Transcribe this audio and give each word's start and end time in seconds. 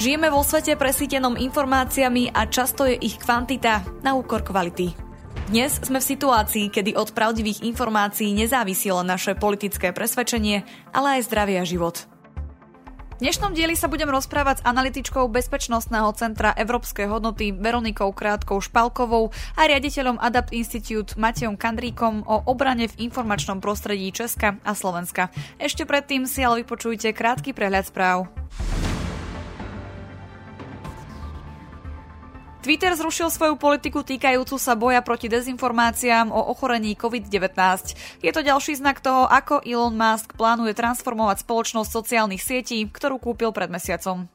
Žijeme 0.00 0.32
vo 0.32 0.40
svete 0.40 0.80
presítenom 0.80 1.36
informáciami 1.36 2.32
a 2.32 2.48
často 2.48 2.88
je 2.88 2.96
ich 2.96 3.20
kvantita 3.20 3.84
na 4.00 4.16
úkor 4.16 4.40
kvality. 4.40 4.96
Dnes 5.52 5.76
sme 5.76 6.00
v 6.00 6.08
situácii, 6.16 6.72
kedy 6.72 6.96
od 6.96 7.12
pravdivých 7.12 7.60
informácií 7.68 8.32
nezávisí 8.32 8.88
len 8.88 9.04
naše 9.04 9.36
politické 9.36 9.92
presvedčenie, 9.92 10.64
ale 10.96 11.20
aj 11.20 11.28
zdravie 11.28 11.60
a 11.60 11.68
život. 11.68 12.08
V 13.20 13.28
dnešnom 13.28 13.52
dieli 13.52 13.76
sa 13.76 13.92
budem 13.92 14.08
rozprávať 14.08 14.64
s 14.64 14.66
analytičkou 14.72 15.28
Bezpečnostného 15.28 16.08
centra 16.16 16.56
Európskej 16.56 17.04
hodnoty 17.04 17.52
Veronikou 17.52 18.16
Krátkou 18.16 18.64
Špalkovou 18.64 19.28
a 19.52 19.68
riaditeľom 19.68 20.16
Adapt 20.16 20.56
Institute 20.56 21.20
Matejom 21.20 21.60
Kandríkom 21.60 22.24
o 22.24 22.40
obrane 22.48 22.88
v 22.88 23.04
informačnom 23.04 23.60
prostredí 23.60 24.08
Česka 24.16 24.56
a 24.64 24.72
Slovenska. 24.72 25.28
Ešte 25.60 25.84
predtým 25.84 26.24
si 26.24 26.40
ale 26.40 26.64
vypočujte 26.64 27.12
krátky 27.12 27.52
prehľad 27.52 27.92
správ. 27.92 28.32
Twitter 32.60 32.92
zrušil 32.92 33.32
svoju 33.32 33.56
politiku 33.56 34.04
týkajúcu 34.04 34.60
sa 34.60 34.76
boja 34.76 35.00
proti 35.00 35.32
dezinformáciám 35.32 36.28
o 36.28 36.52
ochorení 36.52 36.92
COVID-19. 36.92 37.56
Je 38.20 38.28
to 38.28 38.44
ďalší 38.44 38.76
znak 38.76 39.00
toho, 39.00 39.24
ako 39.24 39.64
Elon 39.64 39.96
Musk 39.96 40.36
plánuje 40.36 40.76
transformovať 40.76 41.40
spoločnosť 41.40 41.88
sociálnych 41.88 42.44
sietí, 42.44 42.84
ktorú 42.84 43.16
kúpil 43.16 43.56
pred 43.56 43.72
mesiacom. 43.72 44.28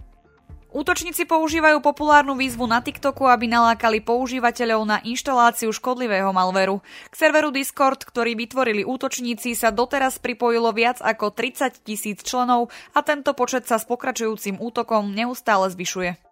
Útočníci 0.74 1.30
používajú 1.30 1.86
populárnu 1.86 2.34
výzvu 2.34 2.66
na 2.66 2.82
TikToku, 2.82 3.30
aby 3.30 3.46
nalákali 3.46 4.02
používateľov 4.02 4.82
na 4.90 4.98
inštaláciu 5.06 5.70
škodlivého 5.70 6.34
malveru. 6.34 6.82
K 7.08 7.16
serveru 7.16 7.54
Discord, 7.54 8.04
ktorý 8.10 8.34
vytvorili 8.34 8.84
útočníci, 8.84 9.54
sa 9.54 9.70
doteraz 9.70 10.18
pripojilo 10.18 10.74
viac 10.74 10.98
ako 10.98 11.30
30 11.30 11.80
tisíc 11.86 12.26
členov 12.26 12.74
a 12.92 13.06
tento 13.06 13.38
počet 13.38 13.70
sa 13.70 13.78
s 13.78 13.86
pokračujúcim 13.86 14.58
útokom 14.58 15.14
neustále 15.14 15.70
zvyšuje. 15.70 16.25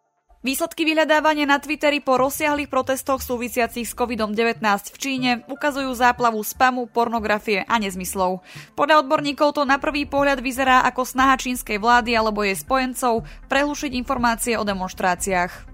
Výsledky 0.44 0.84
vyhľadávania 0.84 1.48
na 1.48 1.56
Twitteri 1.56 2.04
po 2.04 2.20
rozsiahlých 2.20 2.68
protestoch 2.68 3.24
súvisiacich 3.24 3.88
s 3.88 3.96
COVID-19 3.96 4.60
v 4.92 4.98
Číne 5.00 5.32
ukazujú 5.48 5.96
záplavu 5.96 6.44
spamu, 6.44 6.92
pornografie 6.92 7.64
a 7.64 7.80
nezmyslov. 7.80 8.44
Podľa 8.76 9.08
odborníkov 9.08 9.56
to 9.56 9.64
na 9.64 9.80
prvý 9.80 10.04
pohľad 10.04 10.44
vyzerá 10.44 10.84
ako 10.84 11.08
snaha 11.08 11.40
čínskej 11.40 11.80
vlády 11.80 12.20
alebo 12.20 12.44
jej 12.44 12.60
spojencov 12.60 13.24
prehlušiť 13.48 13.96
informácie 13.96 14.60
o 14.60 14.68
demonstráciách. 14.68 15.72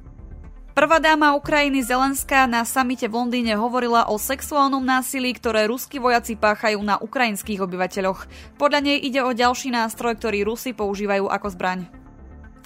Prvá 0.78 1.02
dáma 1.02 1.33
Ukrajiny 1.33 1.81
Zelenská 1.81 2.45
na 2.45 2.61
samite 2.61 3.09
v 3.09 3.26
Londýne 3.26 3.58
hovorila 3.58 4.06
o 4.06 4.22
sexuálnom 4.22 4.86
násilí, 4.86 5.33
ktoré 5.33 5.66
ruskí 5.66 5.98
vojaci 5.98 6.38
páchajú 6.38 6.78
na 6.86 7.02
ukrajinských 7.02 7.66
obyvateľoch. 7.66 8.30
Podľa 8.61 8.80
nej 8.86 9.02
ide 9.02 9.26
o 9.26 9.33
ďalší 9.33 9.73
nástroj, 9.73 10.14
ktorý 10.22 10.45
Rusi 10.45 10.78
používajú 10.78 11.26
ako 11.26 11.48
zbraň. 11.58 11.98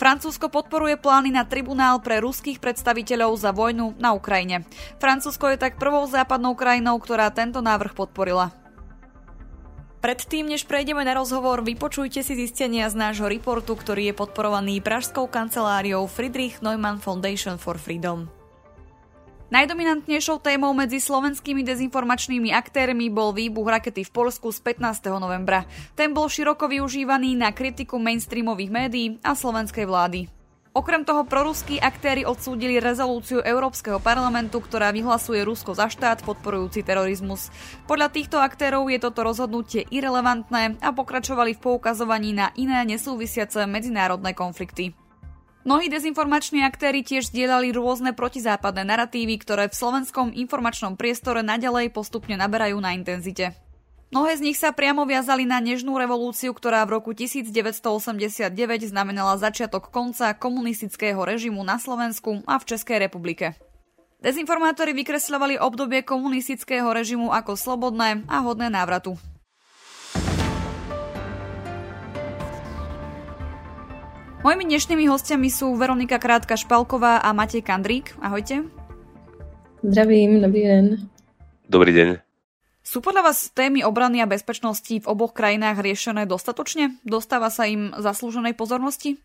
Francúzsko 0.04 0.52
podporuje 0.52 1.00
plány 1.00 1.32
na 1.32 1.48
tribunál 1.48 2.04
pre 2.04 2.20
ruských 2.20 2.60
predstaviteľov 2.60 3.40
za 3.40 3.56
vojnu 3.56 3.96
na 4.04 4.12
Ukrajine. 4.12 4.68
Francúzsko 5.00 5.56
je 5.56 5.56
tak 5.56 5.80
prvou 5.80 6.04
západnou 6.12 6.60
krajinou, 6.60 7.00
ktorá 7.00 7.32
tento 7.32 7.64
návrh 7.64 7.96
podporila. 7.96 8.52
Predtým, 10.04 10.52
než 10.52 10.68
prejdeme 10.68 11.08
na 11.08 11.16
rozhovor, 11.16 11.64
vypočujte 11.64 12.20
si 12.20 12.36
zistenia 12.36 12.92
z 12.92 13.00
nášho 13.00 13.32
reportu, 13.32 13.80
ktorý 13.80 14.12
je 14.12 14.20
podporovaný 14.20 14.84
Pražskou 14.84 15.32
kanceláriou 15.32 16.04
Friedrich 16.12 16.60
Neumann 16.60 17.00
Foundation 17.00 17.56
for 17.56 17.80
Freedom. 17.80 18.43
Najdominantnejšou 19.54 20.42
témou 20.42 20.74
medzi 20.74 20.98
slovenskými 20.98 21.62
dezinformačnými 21.62 22.50
aktérmi 22.58 23.14
bol 23.14 23.38
výbuch 23.38 23.70
rakety 23.70 24.02
v 24.02 24.10
Polsku 24.10 24.50
z 24.50 24.58
15. 24.66 25.14
novembra. 25.22 25.70
Ten 25.94 26.10
bol 26.10 26.26
široko 26.26 26.66
využívaný 26.66 27.38
na 27.38 27.54
kritiku 27.54 28.02
mainstreamových 28.02 28.74
médií 28.74 29.08
a 29.22 29.38
slovenskej 29.38 29.86
vlády. 29.86 30.26
Okrem 30.74 31.06
toho 31.06 31.22
proruskí 31.30 31.78
aktéry 31.78 32.26
odsúdili 32.26 32.82
rezolúciu 32.82 33.46
Európskeho 33.46 34.02
parlamentu, 34.02 34.58
ktorá 34.58 34.90
vyhlasuje 34.90 35.46
Rusko 35.46 35.78
za 35.78 35.86
štát 35.86 36.26
podporujúci 36.26 36.82
terorizmus. 36.82 37.54
Podľa 37.86 38.10
týchto 38.10 38.42
aktérov 38.42 38.90
je 38.90 38.98
toto 38.98 39.22
rozhodnutie 39.22 39.86
irrelevantné 39.94 40.82
a 40.82 40.90
pokračovali 40.90 41.54
v 41.54 41.62
poukazovaní 41.62 42.34
na 42.34 42.50
iné 42.58 42.82
nesúvisiace 42.90 43.70
medzinárodné 43.70 44.34
konflikty. 44.34 44.98
Mnohí 45.64 45.88
dezinformační 45.88 46.68
aktéry 46.68 47.08
tiež 47.08 47.32
zdieľali 47.32 47.72
rôzne 47.72 48.12
protizápadné 48.12 48.84
narratívy, 48.84 49.40
ktoré 49.40 49.72
v 49.72 49.80
slovenskom 49.80 50.36
informačnom 50.36 51.00
priestore 51.00 51.40
naďalej 51.40 51.88
postupne 51.96 52.36
naberajú 52.36 52.84
na 52.84 52.92
intenzite. 52.92 53.56
Mnohé 54.12 54.38
z 54.38 54.42
nich 54.44 54.60
sa 54.60 54.76
priamo 54.76 55.08
viazali 55.08 55.48
na 55.48 55.64
nežnú 55.64 55.96
revolúciu, 55.96 56.52
ktorá 56.52 56.84
v 56.84 57.00
roku 57.00 57.16
1989 57.16 58.52
znamenala 58.92 59.40
začiatok 59.40 59.88
konca 59.88 60.36
komunistického 60.36 61.24
režimu 61.24 61.64
na 61.64 61.80
Slovensku 61.80 62.44
a 62.44 62.60
v 62.60 62.68
Českej 62.68 63.08
republike. 63.08 63.56
Dezinformátori 64.20 64.92
vykresľovali 64.94 65.64
obdobie 65.64 66.04
komunistického 66.04 66.92
režimu 66.92 67.32
ako 67.32 67.56
slobodné 67.56 68.28
a 68.28 68.44
hodné 68.44 68.68
návratu. 68.68 69.16
Mojimi 74.44 74.68
dnešnými 74.68 75.08
hostiami 75.08 75.48
sú 75.48 75.72
Veronika 75.80 76.20
Krátka 76.20 76.60
Špalková 76.60 77.24
a 77.24 77.32
Matej 77.32 77.64
Kandrík. 77.64 78.12
Ahojte. 78.20 78.68
Zdravím, 79.80 80.44
dobrý 80.44 80.68
den. 80.68 80.86
Dobrý 81.72 81.96
deň. 81.96 82.20
Sú 82.84 83.00
podľa 83.00 83.32
vás 83.32 83.56
témy 83.56 83.88
obrany 83.88 84.20
a 84.20 84.28
bezpečnosti 84.28 84.92
v 84.92 85.08
oboch 85.08 85.32
krajinách 85.32 85.80
riešené 85.80 86.28
dostatočne? 86.28 87.00
Dostáva 87.08 87.48
sa 87.48 87.72
im 87.72 87.96
zaslúženej 87.96 88.52
pozornosti? 88.60 89.16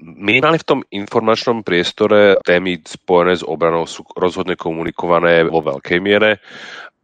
Minimálne 0.00 0.56
v 0.56 0.64
tom 0.64 0.80
informačnom 0.88 1.60
priestore 1.60 2.40
témy 2.40 2.80
spojené 2.80 3.38
s 3.38 3.44
obranou 3.44 3.84
sú 3.84 4.08
rozhodne 4.16 4.56
komunikované 4.56 5.44
vo 5.52 5.60
veľkej 5.60 6.00
miere 6.00 6.40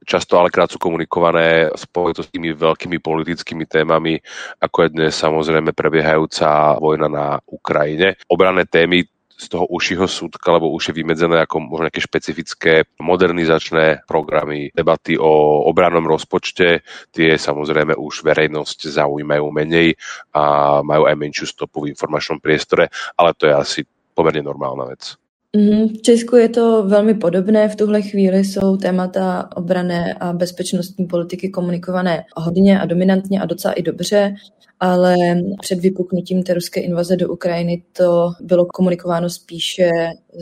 často 0.07 0.39
ale 0.39 0.53
krát 0.53 0.71
sú 0.71 0.79
komunikované 0.81 1.73
spolu 1.75 2.15
s 2.15 2.31
tými 2.31 2.55
veľkými 2.55 2.99
politickými 3.03 3.65
témami, 3.67 4.19
ako 4.63 4.77
je 4.87 4.95
dnes 4.95 5.13
samozrejme 5.15 5.75
prebiehajúca 5.75 6.79
vojna 6.79 7.09
na 7.09 7.27
Ukrajine. 7.49 8.17
Obranné 8.31 8.65
témy 8.69 9.05
z 9.39 9.47
toho 9.47 9.71
užšieho 9.71 10.11
súdka, 10.11 10.51
alebo 10.51 10.75
už 10.75 10.91
je 10.91 10.99
vymedzené 10.99 11.39
ako 11.39 11.63
možno 11.63 11.87
nejaké 11.87 12.03
špecifické 12.03 12.73
modernizačné 12.99 14.03
programy, 14.03 14.75
debaty 14.75 15.15
o 15.15 15.63
obrannom 15.71 16.11
rozpočte, 16.11 16.83
tie 17.15 17.39
samozrejme 17.39 17.95
už 17.95 18.27
verejnosť 18.27 18.91
zaujímajú 18.91 19.47
menej 19.55 19.95
a 20.35 20.43
majú 20.83 21.07
aj 21.07 21.15
menšiu 21.15 21.47
stopu 21.47 21.87
v 21.87 21.95
informačnom 21.95 22.43
priestore, 22.43 22.91
ale 23.15 23.31
to 23.39 23.47
je 23.47 23.55
asi 23.55 23.81
pomerne 24.11 24.43
normálna 24.43 24.91
vec. 24.91 25.15
Mhm, 25.57 25.89
v 25.89 26.03
Česku 26.03 26.37
je 26.37 26.49
to 26.49 26.83
velmi 26.83 27.15
podobné. 27.15 27.69
V 27.69 27.77
tuhle 27.77 28.03
chvíli 28.03 28.45
jsou 28.45 28.77
témata 28.77 29.49
obrané 29.57 30.15
a 30.15 30.33
bezpečnostní 30.33 31.07
politiky 31.07 31.49
komunikované 31.49 32.25
hodně 32.37 32.81
a 32.81 32.87
dominantně 32.87 33.41
a 33.41 33.47
docela 33.47 33.75
i 33.75 33.83
dobře, 33.83 34.35
ale 34.81 35.17
před 35.61 35.79
vypuknutím 35.81 36.43
té 36.43 36.55
ruské 36.55 36.81
invaze 36.81 37.17
do 37.17 37.29
Ukrajiny 37.29 37.83
to 37.93 38.31
bylo 38.41 38.67
komunikováno 38.67 39.31
spíše, 39.31 39.91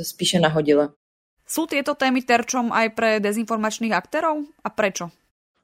spíše 0.03 0.41
nahodile. 0.41 0.89
Sú 1.47 1.71
tieto 1.71 1.95
témy 1.95 2.27
terčom 2.27 2.75
aj 2.75 2.91
pre 2.99 3.23
dezinformačných 3.23 3.95
aktérov? 3.95 4.43
A 4.67 4.69
prečo? 4.75 5.15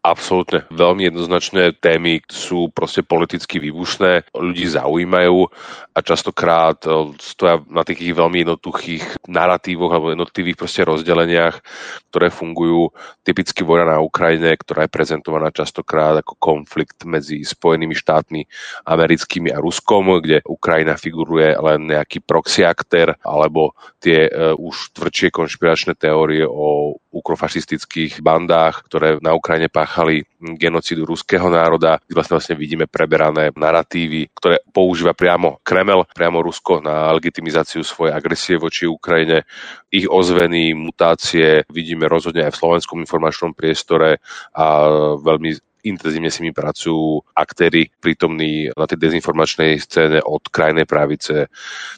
Absolútne. 0.02 0.66
Veľmi 0.74 1.06
jednoznačné 1.14 1.78
témy 1.78 2.26
sú 2.26 2.74
proste 2.74 3.06
politicky 3.06 3.62
výbušné, 3.62 4.34
ľudí 4.34 4.66
zaujímajú 4.66 5.46
a 5.94 5.98
častokrát 6.02 6.74
e, 6.82 7.14
stoja 7.22 7.62
na 7.70 7.86
takých 7.86 8.18
veľmi 8.18 8.42
jednotuchých 8.42 9.30
narratívoch 9.30 9.94
alebo 9.94 10.10
jednotlivých 10.10 10.58
proste 10.58 10.82
rozdeleniach, 10.82 11.62
ktoré 12.10 12.34
fungujú. 12.34 12.90
Typicky 13.22 13.62
vojna 13.62 13.94
na 13.94 14.02
Ukrajine, 14.02 14.58
ktorá 14.58 14.90
je 14.90 14.94
prezentovaná 14.94 15.54
častokrát 15.54 16.18
ako 16.18 16.34
konflikt 16.34 17.06
medzi 17.06 17.46
Spojenými 17.46 17.94
štátmi 17.94 18.42
americkými 18.90 19.54
a 19.54 19.62
Ruskom, 19.62 20.18
kde 20.18 20.42
Ukrajina 20.50 20.98
figuruje 20.98 21.54
len 21.62 21.86
nejaký 21.86 22.26
proxy 22.26 22.66
aktér, 22.66 23.14
alebo 23.22 23.78
tie 24.02 24.26
uh, 24.26 24.58
už 24.58 24.98
tvrdšie 24.98 25.30
konšpiračné 25.30 25.94
teórie 25.94 26.42
o 26.42 26.98
ukrofašistických 27.12 28.24
bandách, 28.24 28.88
ktoré 28.88 29.20
na 29.20 29.36
Ukrajine 29.36 29.68
páchali 29.68 30.24
genocidu 30.56 31.04
ruského 31.04 31.46
národa, 31.52 32.00
vlastne, 32.08 32.40
vlastne 32.40 32.56
vidíme 32.56 32.88
preberané 32.88 33.52
narratívy, 33.52 34.32
ktoré 34.32 34.64
používa 34.72 35.12
priamo 35.12 35.60
Kremel, 35.60 36.08
priamo 36.10 36.40
Rusko 36.40 36.80
na 36.80 37.12
legitimizáciu 37.14 37.84
svojej 37.84 38.16
agresie 38.16 38.56
voči 38.56 38.88
Ukrajine. 38.88 39.44
Ich 39.92 40.08
ozveny, 40.08 40.72
mutácie 40.72 41.68
vidíme 41.68 42.08
rozhodne 42.08 42.48
aj 42.48 42.56
v 42.56 42.60
slovenskom 42.64 42.98
informačnom 43.04 43.52
priestore 43.52 44.24
a 44.56 44.88
veľmi 45.20 45.71
intenzívne 45.82 46.30
s 46.30 46.38
nimi 46.38 46.54
pracujú 46.54 47.22
aktéry 47.34 47.90
prítomní 48.00 48.70
na 48.74 48.86
tej 48.86 48.98
dezinformačnej 49.02 49.78
scéne 49.82 50.18
od 50.22 50.42
krajnej 50.48 50.86
pravice 50.86 51.50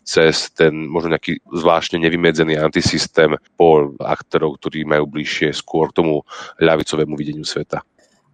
cez 0.02 0.50
ten 0.52 0.88
možno 0.88 1.16
nejaký 1.16 1.40
zvláštne 1.52 2.00
nevymedzený 2.00 2.56
antisystém 2.56 3.36
po 3.56 3.92
aktérov, 4.00 4.56
ktorí 4.56 4.88
majú 4.88 5.08
bližšie 5.08 5.52
skôr 5.52 5.92
k 5.92 6.00
tomu 6.00 6.24
ľavicovému 6.60 7.14
videniu 7.16 7.44
sveta. 7.44 7.84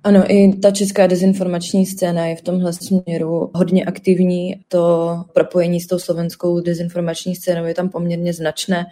Ano, 0.05 0.25
i 0.29 0.53
ta 0.63 0.71
česká 0.71 1.07
dezinformační 1.07 1.87
scéna 1.87 2.27
je 2.27 2.37
v 2.37 2.43
tomhle 2.43 2.73
směru 2.73 3.51
hodně 3.55 3.85
aktivní. 3.85 4.65
To 4.69 5.15
propojení 5.33 5.81
s 5.81 5.87
tou 5.87 5.99
slovenskou 5.99 6.61
dezinformační 6.61 7.37
scénou 7.37 7.65
je 7.65 7.75
tam 7.75 7.89
poměrně 7.89 8.33
značné. 8.33 8.87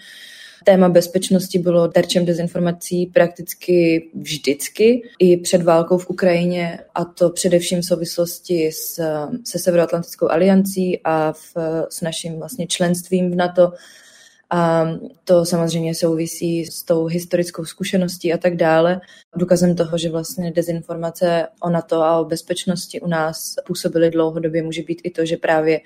Téma 0.68 0.88
bezpečnosti 0.88 1.58
bylo 1.58 1.88
terčem 1.88 2.24
dezinformací 2.24 3.06
prakticky 3.06 4.08
vždycky, 4.14 5.02
i 5.18 5.36
před 5.36 5.62
válkou 5.62 5.98
v 5.98 6.10
Ukrajině, 6.10 6.78
a 6.94 7.04
to 7.04 7.30
především 7.30 7.80
v 7.80 7.84
souvislosti 7.84 8.72
s, 8.72 9.00
se 9.44 9.58
Severoatlantickou 9.58 10.30
aliancí 10.30 11.00
a 11.04 11.32
v, 11.32 11.56
s 11.90 12.00
naším 12.00 12.38
vlastně 12.38 12.66
členstvím 12.66 13.30
v 13.30 13.34
NATO 13.34 13.72
a 14.50 14.88
to 15.24 15.44
samozřejmě 15.44 15.94
souvisí 15.94 16.66
s 16.66 16.82
tou 16.82 17.06
historickou 17.06 17.64
zkušeností 17.64 18.32
a 18.32 18.38
tak 18.38 18.56
dále. 18.56 19.00
Důkazem 19.36 19.76
toho, 19.76 19.98
že 19.98 20.10
vlastně 20.10 20.52
dezinformace 20.52 21.46
o 21.60 21.70
NATO 21.70 22.02
a 22.02 22.20
o 22.20 22.24
bezpečnosti 22.24 23.00
u 23.00 23.08
nás 23.08 23.54
působily 23.66 24.10
dlouhodobě, 24.10 24.62
může 24.62 24.82
být 24.82 25.00
i 25.04 25.10
to, 25.10 25.24
že 25.24 25.36
právě 25.36 25.80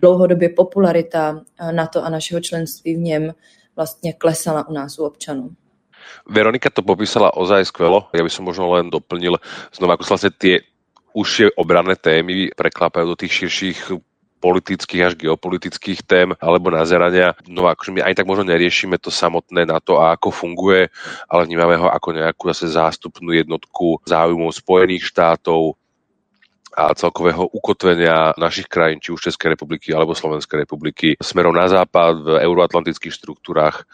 dlouhodobě 0.00 0.48
popularita 0.48 1.42
NATO 1.70 2.04
a 2.04 2.10
našeho 2.10 2.40
členství 2.40 2.94
v 2.94 2.98
něm 2.98 3.32
vlastně 3.78 4.12
klesala 4.12 4.68
u 4.68 4.72
nás 4.72 4.98
u 4.98 5.04
občanů. 5.06 5.54
Veronika 6.26 6.70
to 6.70 6.82
popísala 6.82 7.30
ozaj 7.36 7.70
skvelo. 7.70 8.10
Ja 8.10 8.26
by 8.26 8.30
som 8.32 8.42
možno 8.42 8.66
len 8.74 8.90
doplnil 8.90 9.38
znova, 9.70 9.94
ako 9.94 10.04
sa 10.04 10.12
vlastne 10.18 10.32
tie 10.34 10.54
užšie 11.14 11.54
obranné 11.54 11.94
témy 11.94 12.50
preklápajú 12.58 13.14
do 13.14 13.16
tých 13.16 13.32
širších 13.44 13.78
politických 14.38 15.02
až 15.02 15.12
geopolitických 15.18 16.00
tém 16.06 16.28
alebo 16.38 16.70
nazerania. 16.70 17.34
No 17.46 17.66
akože 17.66 17.90
my 17.94 18.00
aj 18.02 18.14
tak 18.18 18.26
možno 18.26 18.50
neriešime 18.50 18.98
to 18.98 19.10
samotné 19.10 19.66
na 19.66 19.78
to, 19.82 19.98
ako 19.98 20.30
funguje, 20.30 20.90
ale 21.26 21.46
vnímame 21.46 21.78
ho 21.78 21.90
ako 21.90 22.14
nejakú 22.14 22.50
zase 22.54 22.74
zástupnú 22.74 23.34
jednotku 23.34 24.02
záujmov 24.06 24.54
Spojených 24.54 25.06
štátov, 25.06 25.74
a 26.76 26.92
celkového 26.92 27.48
ukotvenia 27.52 28.36
našich 28.36 28.68
krajín, 28.68 29.00
či 29.00 29.12
už 29.12 29.32
Českej 29.32 29.56
republiky 29.56 29.94
alebo 29.94 30.16
Slovenskej 30.16 30.68
republiky, 30.68 31.16
smerom 31.20 31.56
na 31.56 31.68
západ 31.68 32.14
v 32.20 32.28
euroatlantických 32.44 33.14
štruktúrach 33.14 33.88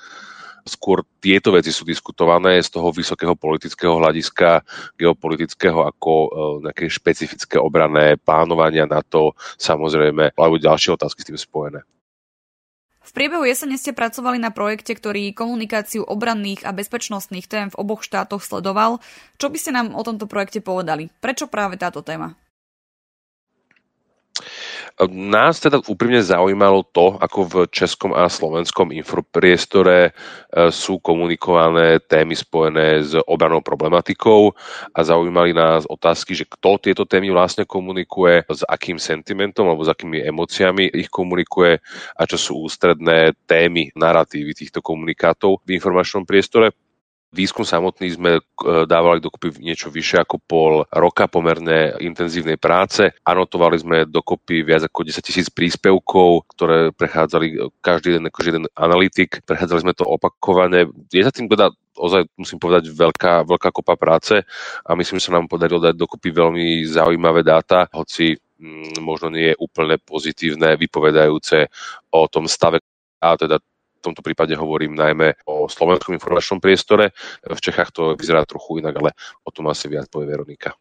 skôr 0.65 1.05
tieto 1.21 1.53
veci 1.53 1.69
sú 1.69 1.85
diskutované 1.85 2.59
z 2.65 2.73
toho 2.73 2.89
vysokého 2.89 3.37
politického 3.37 4.01
hľadiska, 4.01 4.65
geopolitického 4.97 5.85
ako 5.85 6.13
e, 6.13 6.29
nejaké 6.69 6.89
špecifické 6.89 7.61
obrané 7.61 8.17
plánovania 8.17 8.89
na 8.89 9.05
to, 9.05 9.37
samozrejme, 9.61 10.33
alebo 10.35 10.57
ďalšie 10.57 10.97
otázky 10.97 11.21
s 11.21 11.29
tým 11.29 11.39
spojené. 11.39 11.85
V 13.05 13.13
priebehu 13.13 13.45
jesene 13.45 13.77
ste 13.77 13.93
pracovali 13.93 14.41
na 14.41 14.49
projekte, 14.49 14.97
ktorý 14.97 15.37
komunikáciu 15.37 16.09
obranných 16.09 16.65
a 16.65 16.73
bezpečnostných 16.73 17.45
tém 17.45 17.69
v 17.69 17.77
oboch 17.77 18.01
štátoch 18.01 18.41
sledoval. 18.41 19.05
Čo 19.37 19.53
by 19.53 19.59
ste 19.61 19.77
nám 19.77 19.93
o 19.93 20.01
tomto 20.01 20.25
projekte 20.25 20.65
povedali? 20.65 21.13
Prečo 21.21 21.45
práve 21.45 21.77
táto 21.77 22.01
téma? 22.01 22.33
Nás 25.11 25.59
teda 25.59 25.83
úprimne 25.91 26.23
zaujímalo 26.23 26.87
to, 26.95 27.19
ako 27.19 27.39
v 27.51 27.55
českom 27.67 28.15
a 28.15 28.31
slovenskom 28.31 28.95
infopriestore 28.95 29.99
e, 30.07 30.11
sú 30.71 31.03
komunikované 31.03 31.99
témy 31.99 32.39
spojené 32.39 33.03
s 33.03 33.19
obranou 33.27 33.59
problematikou 33.59 34.55
a 34.95 35.01
zaujímali 35.03 35.51
nás 35.51 35.83
otázky, 35.91 36.39
že 36.39 36.47
kto 36.47 36.79
tieto 36.79 37.03
témy 37.11 37.35
vlastne 37.35 37.67
komunikuje, 37.67 38.47
s 38.47 38.63
akým 38.71 39.03
sentimentom 39.03 39.67
alebo 39.67 39.83
s 39.83 39.91
akými 39.91 40.23
emóciami 40.31 40.95
ich 40.95 41.11
komunikuje 41.11 41.83
a 42.15 42.23
čo 42.31 42.39
sú 42.39 42.53
ústredné 42.63 43.35
témy, 43.51 43.91
narratívy 43.99 44.55
týchto 44.55 44.79
komunikátov 44.79 45.59
v 45.67 45.75
informačnom 45.75 46.23
priestore. 46.23 46.71
Výskum 47.35 47.67
samotný 47.67 48.15
sme 48.15 48.39
e, 48.39 48.43
dávali 48.87 49.19
dokopy 49.19 49.59
niečo 49.59 49.91
vyššie 49.91 50.23
ako 50.23 50.37
pol 50.39 50.73
roka 50.95 51.27
pomerne 51.27 51.99
intenzívnej 51.99 52.55
práce. 52.55 53.11
Anotovali 53.27 53.75
sme 53.75 54.07
dokopy 54.07 54.63
viac 54.63 54.87
ako 54.87 55.03
10 55.03 55.19
tisíc 55.19 55.51
príspevkov, 55.51 56.47
ktoré 56.55 56.95
prechádzali 56.95 57.75
každý 57.83 58.15
jeden, 58.15 58.31
akože 58.31 58.49
jeden 58.55 58.67
analytik. 58.79 59.43
Prechádzali 59.43 59.83
sme 59.83 59.99
to 59.99 60.07
opakovane. 60.07 60.87
Je 61.11 61.27
za 61.27 61.35
tým 61.35 61.51
teda 61.51 61.75
ozaj 61.99 62.27
musím 62.39 62.59
povedať 62.63 62.91
veľká, 62.91 63.47
veľká 63.47 63.71
kopa 63.75 63.95
práce 63.99 64.39
a 64.87 64.91
myslím, 64.95 65.19
že 65.19 65.31
sa 65.31 65.35
nám 65.35 65.51
podarilo 65.51 65.83
dať 65.83 65.95
dokopy 65.95 66.31
veľmi 66.31 66.83
zaujímavé 66.87 67.47
dáta, 67.47 67.87
hoci 67.95 68.35
mm, 68.35 68.99
možno 69.03 69.31
nie 69.31 69.55
je 69.55 69.61
úplne 69.63 69.99
pozitívne, 70.03 70.75
vypovedajúce 70.75 71.71
o 72.15 72.27
tom 72.27 72.51
stave 72.51 72.83
a 73.23 73.39
teda 73.39 73.57
tomto 74.05 74.23
prípade 74.23 74.53
hovorím 74.57 74.95
najmä 74.95 75.33
o 75.49 75.69
slovenskom 75.69 76.15
informačnom 76.15 76.61
priestore. 76.61 77.11
V 77.41 77.61
Čechách 77.61 77.91
to 77.91 78.03
vyzerá 78.15 78.45
trochu 78.45 78.79
inak, 78.85 78.95
ale 79.01 79.11
o 79.45 79.51
tom 79.51 79.73
asi 79.73 79.89
viac 79.89 80.07
povie 80.13 80.29
Veronika. 80.29 80.77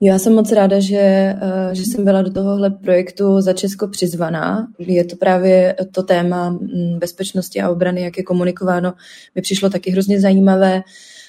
Já 0.00 0.18
jsem 0.18 0.34
moc 0.34 0.52
ráda, 0.52 0.80
že, 0.80 0.96
eh, 0.96 1.70
že 1.72 1.82
jsem 1.82 2.04
byla 2.04 2.22
do 2.22 2.32
tohohle 2.32 2.70
projektu 2.70 3.40
za 3.40 3.52
Česko 3.52 3.88
přizvaná. 3.88 4.68
Je 4.78 5.04
to 5.04 5.16
právě 5.16 5.76
to 5.92 6.02
téma 6.02 6.50
mm, 6.50 6.98
bezpečnosti 6.98 7.60
a 7.60 7.70
obrany, 7.70 8.02
jak 8.02 8.18
je 8.18 8.24
komunikováno. 8.24 8.92
Mi 9.34 9.42
přišlo 9.42 9.70
taky 9.70 9.90
hrozně 9.90 10.20
zajímavé. 10.20 10.82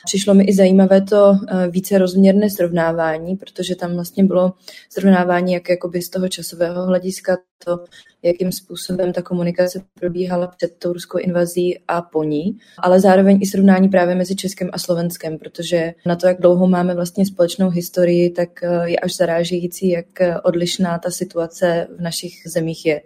Přišlo 0.07 0.33
mi 0.33 0.43
i 0.43 0.53
zajímavé 0.53 1.01
to 1.01 1.33
eh, 1.47 1.67
více 1.67 1.97
rozměrné 1.97 2.49
srovnávání, 2.49 3.35
protože 3.35 3.75
tam 3.75 3.93
vlastně 3.93 4.23
bylo 4.23 4.53
srovnávání 4.89 5.53
jak 5.53 5.69
jakoby 5.69 6.01
z 6.01 6.09
toho 6.09 6.29
časového 6.29 6.85
hlediska, 6.85 7.37
to, 7.65 7.79
jakým 8.23 8.51
způsobem 8.51 9.13
ta 9.13 9.21
komunikace 9.21 9.81
probíhala 9.99 10.47
před 10.47 10.71
tou 10.79 10.93
ruskou 10.93 11.17
invazí 11.17 11.79
a 11.87 12.01
po 12.01 12.23
ní, 12.23 12.57
ale 12.77 12.99
zároveň 12.99 13.39
i 13.41 13.45
srovnání 13.45 13.89
právě 13.89 14.15
mezi 14.15 14.35
Českem 14.35 14.69
a 14.73 14.79
Slovenskem, 14.79 15.37
protože 15.37 15.93
na 16.05 16.15
to, 16.15 16.27
jak 16.27 16.41
dlouho 16.41 16.67
máme 16.67 16.95
vlastně 16.95 17.25
společnou 17.25 17.69
historii, 17.69 18.29
tak 18.29 18.63
eh, 18.63 18.89
je 18.89 18.99
až 18.99 19.15
zarážející, 19.15 19.89
jak 19.89 20.21
eh, 20.21 20.41
odlišná 20.41 20.99
ta 20.99 21.11
situace 21.11 21.87
v 21.97 22.01
našich 22.01 22.33
zemích 22.45 22.85
je. 22.85 23.01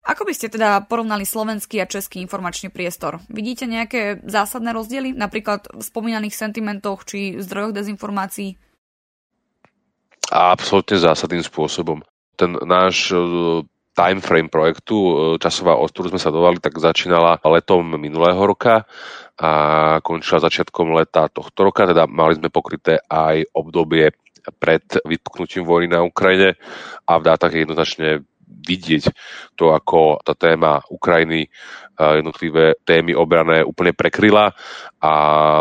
Ako 0.00 0.24
by 0.24 0.32
ste 0.32 0.48
teda 0.48 0.80
porovnali 0.88 1.28
slovenský 1.28 1.76
a 1.84 1.90
český 1.90 2.24
informačný 2.24 2.72
priestor? 2.72 3.20
Vidíte 3.28 3.68
nejaké 3.68 4.24
zásadné 4.24 4.72
rozdiely, 4.72 5.12
napríklad 5.12 5.68
v 5.68 5.82
spomínaných 5.84 6.32
sentimentoch 6.32 7.04
či 7.04 7.36
zdrojoch 7.36 7.76
dezinformácií? 7.76 8.56
Absolutne 10.32 10.96
zásadným 10.96 11.44
spôsobom. 11.44 12.00
Ten 12.40 12.56
náš 12.64 13.12
e, 13.12 13.20
time 13.92 14.24
frame 14.24 14.48
projektu, 14.48 14.96
e, 14.96 15.12
časová 15.36 15.76
os, 15.76 15.92
ktorú 15.92 16.16
sme 16.16 16.22
sa 16.22 16.32
dovali, 16.32 16.62
tak 16.64 16.80
začínala 16.80 17.36
letom 17.44 17.84
minulého 18.00 18.40
roka 18.40 18.88
a 19.36 19.50
končila 20.00 20.40
začiatkom 20.40 20.96
leta 20.96 21.28
tohto 21.28 21.68
roka, 21.68 21.84
teda 21.84 22.08
mali 22.08 22.40
sme 22.40 22.48
pokryté 22.48 23.04
aj 23.04 23.52
obdobie 23.52 24.16
pred 24.56 24.80
vypuknutím 25.04 25.68
vojny 25.68 25.92
na 25.92 26.00
Ukrajine 26.00 26.56
a 27.04 27.20
v 27.20 27.26
dátach 27.28 27.52
je 27.52 27.60
jednoznačne 27.68 28.24
vidieť 28.60 29.04
to, 29.56 29.72
ako 29.72 30.20
tá 30.24 30.36
téma 30.36 30.84
Ukrajiny, 30.92 31.48
jednotlivé 32.00 32.80
témy 32.88 33.12
obrané 33.12 33.60
úplne 33.60 33.92
prekryla 33.92 34.56
a 35.00 35.12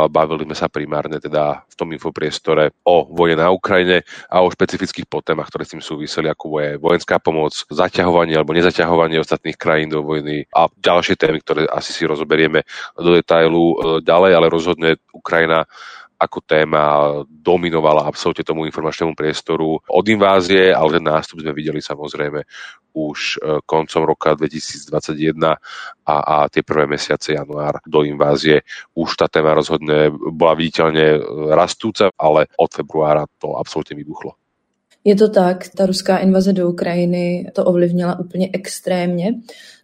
bavili 0.08 0.48
sme 0.48 0.56
sa 0.56 0.72
primárne 0.72 1.20
teda 1.20 1.63
v 1.68 1.75
tom 1.75 1.91
infopriestore 1.91 2.72
o 2.88 3.08
vojne 3.08 3.39
na 3.39 3.51
Ukrajine 3.51 4.03
a 4.32 4.44
o 4.44 4.51
špecifických 4.51 5.08
potémach, 5.08 5.51
ktoré 5.51 5.68
s 5.68 5.75
tým 5.75 5.84
súviseli, 5.84 6.32
ako 6.32 6.60
je 6.60 6.79
vojenská 6.79 7.20
pomoc, 7.20 7.56
zaťahovanie 7.68 8.36
alebo 8.36 8.56
nezaťahovanie 8.56 9.20
ostatných 9.20 9.60
krajín 9.60 9.91
do 9.91 10.03
vojny 10.03 10.48
a 10.56 10.72
ďalšie 10.79 11.20
témy, 11.20 11.44
ktoré 11.44 11.68
asi 11.68 11.91
si 11.91 12.03
rozoberieme 12.08 12.63
do 12.96 13.15
detailu 13.15 13.63
e, 13.63 13.75
ďalej, 14.03 14.32
ale 14.36 14.48
rozhodne 14.51 14.89
Ukrajina 15.12 15.68
ako 16.19 16.43
téma 16.43 16.83
dominovala 17.25 18.03
absolútne 18.03 18.43
tomu 18.43 18.67
informačnému 18.67 19.15
priestoru 19.15 19.79
od 19.79 20.05
invázie, 20.11 20.75
ale 20.75 20.99
ten 20.99 21.05
nástup 21.07 21.39
sme 21.39 21.55
videli 21.55 21.79
samozrejme 21.79 22.43
už 22.91 23.19
e, 23.39 23.63
koncom 23.63 24.01
roka 24.03 24.35
2021 24.35 25.39
a, 25.45 25.55
a 26.03 26.35
tie 26.49 26.65
prvé 26.65 26.89
mesiace 26.89 27.38
január 27.38 27.79
do 27.85 28.03
invázie. 28.03 28.65
Už 28.97 29.15
tá 29.15 29.29
téma 29.29 29.53
rozhodne 29.53 30.09
bola 30.11 30.57
viditeľne 30.57 31.05
e, 31.15 31.19
rastúca, 31.53 32.11
ale 32.17 32.49
od 32.57 32.69
februára 32.73 33.23
to 33.39 33.55
absolútne 33.55 33.95
vybuchlo. 33.95 34.38
Je 35.10 35.16
to 35.16 35.30
tak, 35.30 35.68
ta 35.75 35.86
ruská 35.86 36.18
invaze 36.18 36.54
do 36.54 36.70
Ukrajiny 36.70 37.51
to 37.54 37.66
ovlivnila 37.66 38.20
úplně 38.20 38.50
extrémně. 38.54 39.34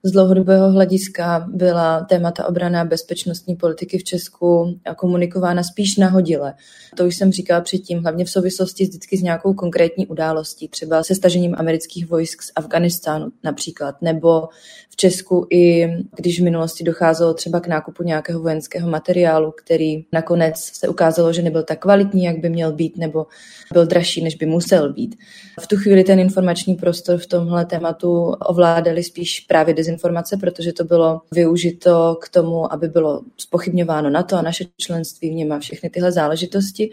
Z 0.03 0.12
dlouhodobého 0.12 0.72
hlediska 0.72 1.48
byla 1.53 2.05
témata 2.10 2.48
obrana 2.48 2.82
a 2.82 2.86
bezpečnostní 2.86 3.55
politiky 3.55 3.98
v 3.98 4.03
Česku 4.03 4.79
komunikována 4.96 5.63
spíš 5.63 5.98
nahodile. 5.98 6.53
To 6.96 7.05
už 7.05 7.15
jsem 7.15 7.32
říkala 7.32 7.62
předtím, 7.62 8.00
hlavně 8.00 8.25
v 8.25 8.29
souvislosti 8.29 8.84
vždycky 8.84 9.17
s 9.17 9.22
nějakou 9.22 9.53
konkrétní 9.53 10.08
událostí, 10.08 10.67
třeba 10.67 11.03
se 11.03 11.15
stažením 11.15 11.55
amerických 11.58 12.10
vojsk 12.10 12.41
z 12.41 12.51
Afganistánu 12.55 13.27
například, 13.44 14.01
nebo 14.01 14.48
v 14.89 14.96
Česku 14.96 15.48
i 15.50 15.88
když 16.15 16.41
v 16.41 16.44
minulosti 16.44 16.84
docházelo 16.84 17.34
třeba 17.34 17.60
k 17.60 17.67
nákupu 17.67 18.03
nějakého 18.03 18.41
vojenského 18.41 18.89
materiálu, 18.89 19.53
který 19.63 20.05
nakonec 20.12 20.55
se 20.58 20.88
ukázalo, 20.88 21.34
že 21.34 21.41
nebyl 21.41 21.63
tak 21.63 21.79
kvalitní, 21.79 22.24
jak 22.24 22.38
by 22.38 22.50
měl 22.50 22.72
být, 22.72 22.98
nebo 22.98 23.25
byl 23.74 23.86
dražší, 23.86 24.24
než 24.24 24.36
by 24.36 24.46
musel 24.46 24.94
být 24.94 25.14
V 25.60 25.67
tu 25.67 25.77
chvíli 25.77 26.03
ten 26.03 26.19
informační 26.19 26.75
prostor 26.75 27.17
v 27.17 27.27
tomhle 27.27 27.65
tématu 27.65 28.36
ovládali 28.50 29.03
spíš 29.03 29.39
právě 29.39 29.74
dezinformace, 29.74 30.38
protože 30.38 30.74
to 30.74 30.84
bylo 30.84 31.22
využito 31.31 32.17
k 32.22 32.29
tomu, 32.29 32.74
aby 32.74 32.88
bylo 32.88 33.22
spochybňováno 33.38 34.10
na 34.10 34.24
to 34.24 34.36
a 34.36 34.41
naše 34.41 34.65
členství 34.77 35.29
v 35.29 35.34
něm 35.34 35.51
a 35.51 35.60
všechny 35.60 35.89
tyhle 35.89 36.12
záležitosti. 36.12 36.89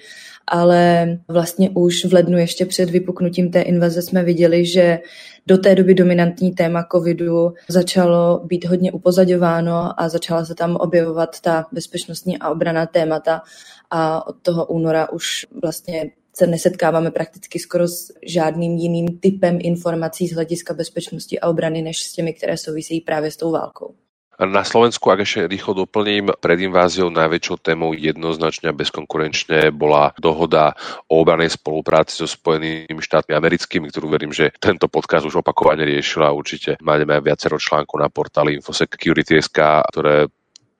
Ale 0.47 1.09
vlastně 1.29 1.71
už 1.71 2.05
v 2.05 2.13
lednu 2.13 2.39
ještě 2.39 2.67
před 2.67 2.91
vypuknutím 2.91 3.51
té 3.51 3.63
invaze 3.63 4.03
jsme 4.03 4.23
viděli, 4.23 4.67
že 4.67 4.99
do 5.47 5.59
té 5.59 5.75
doby 5.75 5.95
dominantní 5.95 6.53
téma 6.53 6.87
covidu 6.93 7.55
začalo 7.69 8.41
být 8.45 8.65
hodně 8.65 8.93
upozaďováno 8.93 10.01
a 10.01 10.09
začala 10.09 10.45
se 10.45 10.55
tam 10.55 10.77
objevovat 10.77 11.41
ta 11.41 11.67
bezpečnostní 11.73 12.39
a 12.39 12.51
obraná 12.51 12.87
témata 12.87 13.43
a 13.91 14.27
od 14.27 14.37
toho 14.43 14.67
února 14.67 15.11
už 15.13 15.47
vlastně 15.63 16.11
se 16.37 16.47
nesetkáváme 16.47 17.11
prakticky 17.11 17.59
skoro 17.59 17.89
s 17.89 18.13
žádným 18.27 18.77
jiným 18.77 19.19
typem 19.21 19.59
informací 19.61 20.29
z 20.29 20.35
hlediska 20.35 20.75
bezpečnosti 20.75 21.41
a 21.41 21.49
obrany, 21.49 21.83
než 21.83 21.99
s 22.01 22.13
těmi, 22.13 22.33
které 22.33 22.57
souvisejí 22.57 23.01
právě 23.01 23.31
s 23.31 23.37
tou 23.37 23.51
válkou. 23.51 23.95
Na 24.43 24.65
Slovensku, 24.67 25.07
ak 25.13 25.23
ešte 25.23 25.47
rýchlo 25.47 25.87
doplním, 25.87 26.35
pred 26.41 26.59
inváziou 26.59 27.15
najväčšou 27.15 27.63
témou 27.63 27.95
jednoznačne 27.95 28.73
a 28.73 28.75
bezkonkurenčne 28.75 29.71
bola 29.71 30.17
dohoda 30.19 30.75
o 31.07 31.23
obranej 31.23 31.55
spolupráci 31.55 32.17
so 32.17 32.27
Spojenými 32.27 32.99
štátmi 32.99 33.39
americkými, 33.39 33.93
ktorú 33.93 34.11
verím, 34.11 34.35
že 34.35 34.51
tento 34.59 34.91
podcast 34.91 35.29
už 35.29 35.45
opakovane 35.45 35.87
riešila. 35.87 36.35
Určite 36.35 36.81
máme 36.83 37.07
viacero 37.23 37.55
článkov 37.55 38.03
na 38.03 38.11
portáli 38.11 38.59
Infosecurity.sk, 38.59 39.59
ktoré 39.95 40.27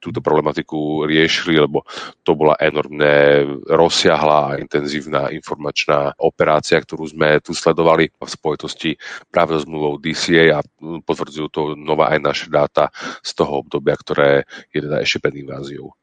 túto 0.03 0.19
problematiku 0.19 1.07
riešili, 1.07 1.63
lebo 1.63 1.87
to 2.27 2.35
bola 2.35 2.59
enormne 2.59 3.47
rozsiahla 3.71 4.39
a 4.51 4.59
intenzívna 4.59 5.31
informačná 5.31 6.19
operácia, 6.19 6.83
ktorú 6.83 7.07
sme 7.07 7.39
tu 7.39 7.55
sledovali 7.55 8.11
v 8.11 8.27
spojitosti 8.27 8.99
práve 9.31 9.55
so 9.55 9.63
zmluvou 9.63 10.03
DCA 10.03 10.59
a 10.59 10.67
potvrdzujú 11.07 11.47
to 11.55 11.63
nová 11.79 12.11
aj 12.11 12.19
naše 12.19 12.47
dáta 12.51 12.91
z 13.23 13.31
toho 13.39 13.63
obdobia, 13.63 13.95
ktoré 13.95 14.43
je 14.75 14.83
teda 14.83 14.99
ešte 14.99 15.23
pred 15.23 15.39
inváziou. 15.39 15.95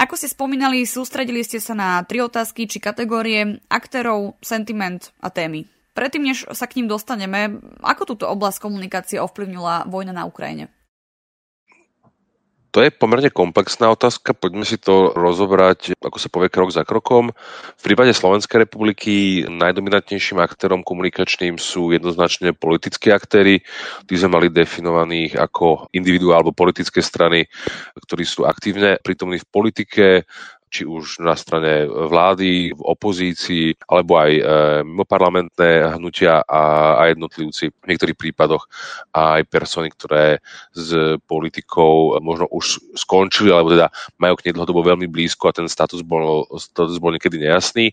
Ako 0.00 0.16
ste 0.16 0.32
spomínali, 0.32 0.88
sústredili 0.88 1.44
ste 1.44 1.60
sa 1.60 1.76
na 1.76 2.00
tri 2.08 2.24
otázky 2.24 2.64
či 2.64 2.80
kategórie 2.80 3.60
aktérov, 3.68 4.40
sentiment 4.40 5.12
a 5.20 5.28
témy. 5.28 5.68
Predtým, 5.92 6.24
než 6.24 6.48
sa 6.56 6.64
k 6.64 6.80
ním 6.80 6.88
dostaneme, 6.88 7.60
ako 7.84 8.16
túto 8.16 8.24
oblasť 8.30 8.64
komunikácie 8.64 9.20
ovplyvnila 9.20 9.84
vojna 9.90 10.16
na 10.16 10.24
Ukrajine? 10.24 10.72
To 12.70 12.78
je 12.86 12.94
pomerne 12.94 13.34
komplexná 13.34 13.90
otázka, 13.90 14.30
poďme 14.30 14.62
si 14.62 14.78
to 14.78 15.10
rozobrať, 15.10 15.98
ako 15.98 16.18
sa 16.22 16.30
povie, 16.30 16.46
krok 16.46 16.70
za 16.70 16.86
krokom. 16.86 17.34
V 17.74 17.82
prípade 17.82 18.14
Slovenskej 18.14 18.62
republiky 18.62 19.42
najdominantnejším 19.50 20.38
aktérom 20.38 20.86
komunikačným 20.86 21.58
sú 21.58 21.90
jednoznačne 21.90 22.54
politickí 22.54 23.10
aktéry. 23.10 23.66
Tí 24.06 24.14
sme 24.14 24.38
mali 24.38 24.54
definovaných 24.54 25.34
ako 25.34 25.90
individuál 25.90 26.46
alebo 26.46 26.54
politické 26.54 27.02
strany, 27.02 27.50
ktorí 28.06 28.22
sú 28.22 28.46
aktívne 28.46 29.02
prítomní 29.02 29.42
v 29.42 29.50
politike, 29.50 30.04
či 30.70 30.86
už 30.86 31.18
na 31.18 31.34
strane 31.34 31.90
vlády, 31.90 32.70
v 32.70 32.82
opozícii, 32.82 33.74
alebo 33.90 34.16
aj 34.16 34.32
e, 34.38 34.42
mimoparlamentné 34.86 35.98
hnutia 35.98 36.46
a, 36.46 36.94
a 36.94 37.02
jednotlivci 37.10 37.74
v 37.74 37.86
niektorých 37.90 38.14
prípadoch 38.14 38.70
a 39.10 39.42
aj 39.42 39.50
persony, 39.50 39.90
ktoré 39.90 40.38
s 40.70 41.18
politikou 41.26 42.14
možno 42.22 42.46
už 42.54 42.94
skončili, 42.94 43.50
alebo 43.50 43.74
teda 43.74 43.90
majú 44.22 44.38
k 44.38 44.48
nej 44.48 44.54
dlhodobo 44.54 44.86
veľmi 44.86 45.10
blízko 45.10 45.50
a 45.50 45.56
ten 45.58 45.66
status 45.66 46.06
bol, 46.06 46.46
status 46.54 47.02
bol 47.02 47.10
niekedy 47.10 47.42
nejasný. 47.42 47.90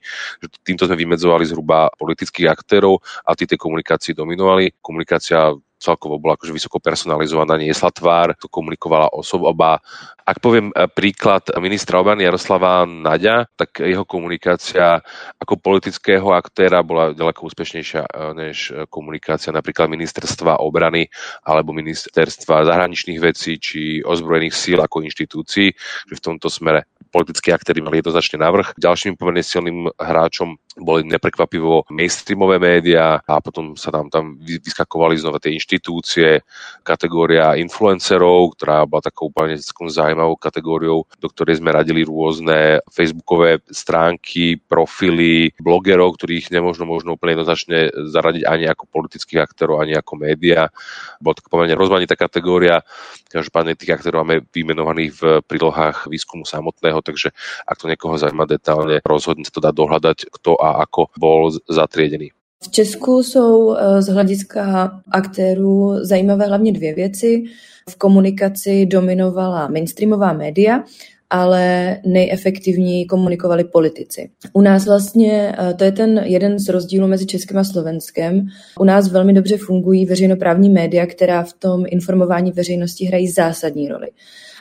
Týmto 0.61 0.85
sme 0.85 1.01
vymedzovali 1.01 1.49
zhruba 1.49 1.89
politických 1.97 2.47
aktérov 2.47 3.01
a 3.25 3.33
tí 3.33 3.49
tej 3.49 3.57
komunikácii 3.57 4.13
dominovali. 4.13 4.77
Komunikácia 4.79 5.49
celkovo 5.77 6.17
bola 6.17 6.35
akože 6.35 6.53
vysoko 6.53 6.81
personalizovaná, 6.81 7.55
niesla 7.55 7.93
tvár, 7.93 8.33
to 8.35 8.49
komunikovala 8.49 9.13
osoba. 9.13 9.79
Ak 10.27 10.41
poviem 10.43 10.73
e, 10.73 10.89
príklad 10.89 11.47
ministra 11.61 12.01
obrany 12.01 12.25
Jaroslava 12.25 12.83
Naďa, 12.83 13.47
tak 13.55 13.79
jeho 13.79 14.03
komunikácia 14.03 14.99
ako 15.39 15.55
politického 15.61 16.33
aktéra 16.33 16.81
bola 16.81 17.13
ďaleko 17.13 17.47
úspešnejšia 17.47 18.03
e, 18.03 18.09
než 18.35 18.73
komunikácia 18.91 19.53
napríklad 19.53 19.87
ministerstva 19.87 20.59
obrany 20.59 21.07
alebo 21.45 21.71
ministerstva 21.71 22.67
zahraničných 22.67 23.21
vecí 23.21 23.61
či 23.61 24.01
ozbrojených 24.01 24.57
síl 24.57 24.79
ako 24.81 25.05
inštitúcií, 25.05 25.67
že 26.09 26.13
v 26.17 26.23
tomto 26.25 26.49
smere 26.51 26.89
politickí 27.07 27.55
aktéry 27.55 27.79
mali 27.79 28.03
jednoznačne 28.03 28.43
navrh. 28.43 28.75
Ďalším 28.75 29.15
pomerne 29.15 29.41
silným 29.41 29.87
hráčom 29.95 30.59
boli 30.77 31.05
neprekvapivo 31.09 31.89
mainstreamové 31.89 32.61
médiá 32.61 33.21
a 33.25 33.41
potom 33.41 33.73
sa 33.73 33.89
tam, 33.89 34.07
tam 34.13 34.37
vyskakovali 34.41 35.17
znova 35.17 35.41
tie 35.41 35.53
inštitúcie, 35.57 36.45
kategória 36.85 37.57
influencerov, 37.57 38.53
ktorá 38.57 38.85
bola 38.85 39.01
takou 39.01 39.33
úplne 39.33 39.57
zaujímavou 39.57 40.37
kategóriou, 40.37 41.09
do 41.17 41.27
ktorej 41.27 41.59
sme 41.59 41.73
radili 41.73 42.05
rôzne 42.05 42.79
facebookové 42.93 43.59
stránky, 43.73 44.61
profily 44.61 45.51
blogerov, 45.57 46.15
ktorých 46.15 46.53
nemožno 46.53 46.85
možno 46.85 47.17
úplne 47.17 47.41
jednoznačne 47.41 47.91
zaradiť 48.13 48.43
ani 48.45 48.65
ako 48.69 48.85
politických 48.87 49.41
aktérov, 49.41 49.81
ani 49.81 49.97
ako 49.97 50.13
média. 50.15 50.69
Bola 51.17 51.33
to 51.33 51.45
pomerne 51.49 51.73
rozmanitá 51.73 52.13
kategória. 52.13 52.85
Každopádne 53.27 53.75
tých 53.75 53.97
aktérov 53.97 54.23
máme 54.23 54.45
vymenovaných 54.53 55.11
v 55.17 55.23
prílohách 55.43 56.07
výskumu 56.07 56.45
samotného, 56.45 57.01
takže 57.01 57.33
ak 57.65 57.77
to 57.81 57.89
niekoho 57.89 58.15
zaujíma 58.15 58.45
detálne, 58.47 59.01
rozhodne 59.03 59.43
sa 59.43 59.53
to 59.53 59.61
dá 59.63 59.71
dohľadať, 59.73 60.29
kto 60.31 60.59
ako 60.71 61.05
bol 61.19 61.51
zatriedený. 61.69 62.31
V 62.63 62.71
Česku 62.71 63.23
jsou 63.23 63.75
eh, 63.75 64.01
z 64.01 64.07
hlediska 64.07 64.91
aktérů 65.11 65.95
zajímavé 66.01 66.45
hlavně 66.45 66.71
dvě 66.71 66.93
věci. 66.93 67.43
V 67.89 67.95
komunikaci 67.95 68.85
dominovala 68.85 69.67
mainstreamová 69.67 70.33
média, 70.33 70.83
ale 71.29 71.97
nejefektivněji 72.05 73.05
komunikovali 73.05 73.63
politici. 73.63 74.29
U 74.53 74.61
nás 74.61 74.85
vlastně, 74.85 75.55
eh, 75.59 75.73
to 75.73 75.83
je 75.83 75.91
ten 75.91 76.21
jeden 76.25 76.59
z 76.59 76.69
rozdílů 76.69 77.07
mezi 77.07 77.25
Českem 77.25 77.57
a 77.57 77.63
Slovenskem, 77.63 78.47
u 78.79 78.83
nás 78.83 79.07
velmi 79.07 79.33
dobře 79.33 79.57
fungují 79.57 80.05
veřejnoprávní 80.05 80.69
média, 80.69 81.05
která 81.05 81.43
v 81.43 81.53
tom 81.53 81.83
informování 81.87 82.51
veřejnosti 82.51 83.05
hrají 83.05 83.27
zásadní 83.31 83.87
roli. 83.87 84.07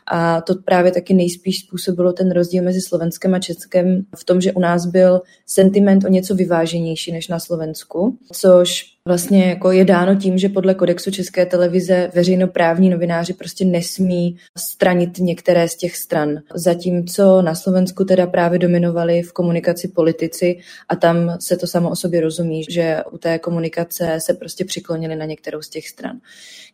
A 0.06 0.40
to 0.40 0.54
právě 0.54 0.92
taky 0.92 1.14
nejspíš 1.14 1.60
způsobilo 1.60 2.12
ten 2.12 2.30
rozdíl 2.32 2.64
mezi 2.64 2.80
Slovenskem 2.80 3.34
a 3.34 3.38
Českem 3.38 4.06
v 4.16 4.24
tom, 4.24 4.40
že 4.40 4.52
u 4.52 4.60
nás 4.60 4.86
byl 4.86 5.20
sentiment 5.46 6.04
o 6.04 6.08
něco 6.08 6.34
vyváženější 6.34 7.12
než 7.12 7.28
na 7.28 7.38
Slovensku, 7.38 8.18
což 8.32 8.95
vlastně 9.06 9.44
jako 9.44 9.72
je 9.72 9.84
dáno 9.84 10.14
tím, 10.14 10.38
že 10.38 10.48
podle 10.48 10.74
kodexu 10.74 11.10
České 11.10 11.46
televize 11.46 12.10
veřejnoprávní 12.14 12.90
novináři 12.90 13.32
prostě 13.32 13.64
nesmí 13.64 14.36
stranit 14.58 15.18
některé 15.18 15.68
z 15.68 15.76
těch 15.76 15.96
stran. 15.96 16.38
Zatímco 16.54 17.42
na 17.42 17.54
Slovensku 17.54 18.04
teda 18.04 18.26
právě 18.26 18.58
dominovali 18.58 19.22
v 19.22 19.32
komunikaci 19.32 19.88
politici 19.88 20.58
a 20.88 20.96
tam 20.96 21.36
se 21.40 21.56
to 21.56 21.66
samo 21.66 21.90
o 21.90 21.96
sobě 21.96 22.20
rozumí, 22.20 22.62
že 22.70 22.98
u 23.12 23.18
té 23.18 23.38
komunikace 23.38 24.18
se 24.26 24.34
prostě 24.34 24.64
přiklonili 24.64 25.16
na 25.16 25.24
některou 25.24 25.62
z 25.62 25.68
těch 25.68 25.88
stran. 25.88 26.16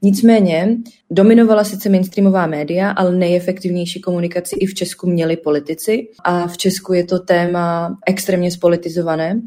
Nicméně 0.03 0.77
dominovala 1.11 1.65
sice 1.65 1.89
mainstreamová 1.89 2.47
média, 2.47 2.91
ale 2.91 3.17
nejefektivnější 3.17 4.01
komunikaci 4.01 4.57
i 4.57 4.67
v 4.67 4.75
Česku 4.75 5.07
měli 5.11 5.37
politici 5.37 6.09
a 6.25 6.47
v 6.47 6.57
Česku 6.57 6.93
je 6.93 7.05
to 7.05 7.19
téma 7.19 7.97
extrémně 8.07 8.51
spolitizované, 8.51 9.41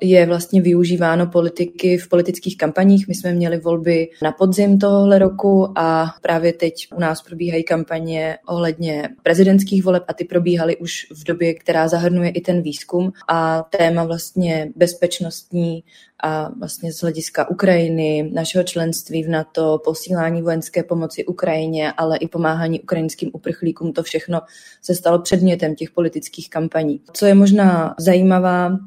je 0.00 0.26
vlastně 0.26 0.62
využíváno 0.62 1.26
politiky 1.26 1.98
v 1.98 2.08
politických 2.08 2.56
kampaních. 2.56 3.08
My 3.08 3.14
jsme 3.14 3.32
měli 3.32 3.58
volby 3.58 4.08
na 4.22 4.32
podzim 4.32 4.78
tohohle 4.78 5.18
roku 5.18 5.78
a 5.78 6.14
právě 6.22 6.52
teď 6.52 6.74
u 6.96 7.00
nás 7.00 7.22
probíhají 7.22 7.64
kampaně 7.64 8.38
ohledně 8.48 9.08
prezidentských 9.22 9.84
voleb 9.84 10.04
a 10.08 10.12
ty 10.14 10.24
probíhaly 10.24 10.76
už 10.76 11.06
v 11.10 11.24
době, 11.24 11.54
která 11.54 11.88
zahrnuje 11.88 12.30
i 12.30 12.40
ten 12.40 12.62
výzkum 12.62 13.12
a 13.28 13.62
téma 13.78 14.04
vlastně 14.04 14.70
bezpečnostní 14.76 15.84
a 16.24 16.50
vlastně 16.58 16.92
z 16.92 17.00
hlediska 17.00 17.50
Ukrajiny, 17.50 18.30
našeho 18.34 18.64
členství 18.64 19.24
v 19.24 19.28
NATO, 19.28 19.80
posílání 19.84 20.42
vojenské 20.42 20.82
pomoci 20.82 21.24
Ukrajině, 21.24 21.92
ale 21.92 22.16
i 22.16 22.28
pomáhání 22.28 22.80
ukrajinským 22.80 23.30
uprchlíkům, 23.32 23.92
to 23.92 24.02
všechno 24.02 24.40
se 24.82 24.94
stalo 24.94 25.18
předmětem 25.18 25.74
těch 25.74 25.90
politických 25.90 26.50
kampaní. 26.50 27.00
Co 27.12 27.26
je 27.26 27.34
možná 27.34 27.94
zajímavá 27.98 28.78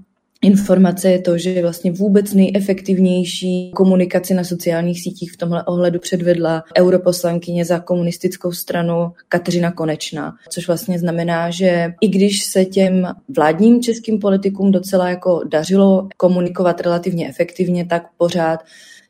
informace 0.46 1.12
je 1.12 1.20
to, 1.20 1.38
že 1.38 1.62
vlastně 1.62 1.92
vůbec 1.92 2.34
nejefektivnější 2.34 3.72
komunikaci 3.75 4.34
na 4.34 4.44
sociálních 4.44 5.02
sítích 5.02 5.32
v 5.32 5.38
tomhle 5.38 5.64
ohledu 5.64 6.00
předvedla 6.00 6.64
europoslankyně 6.78 7.66
za 7.66 7.80
komunistickou 7.80 8.52
stranu 8.52 9.12
Kateřina 9.30 9.72
Konečná, 9.72 10.34
což 10.50 10.68
vlastně 10.68 11.00
znamená, 11.00 11.50
že 11.50 11.94
i 12.02 12.08
když 12.08 12.44
se 12.44 12.66
těm 12.66 13.08
vládním 13.36 13.82
českým 13.84 14.20
politikům 14.20 14.72
docela 14.72 15.10
jako 15.10 15.42
dařilo 15.50 16.08
komunikovat 16.18 16.82
relativně 16.82 17.30
efektivně, 17.30 17.86
tak 17.86 18.04
pořád 18.18 18.60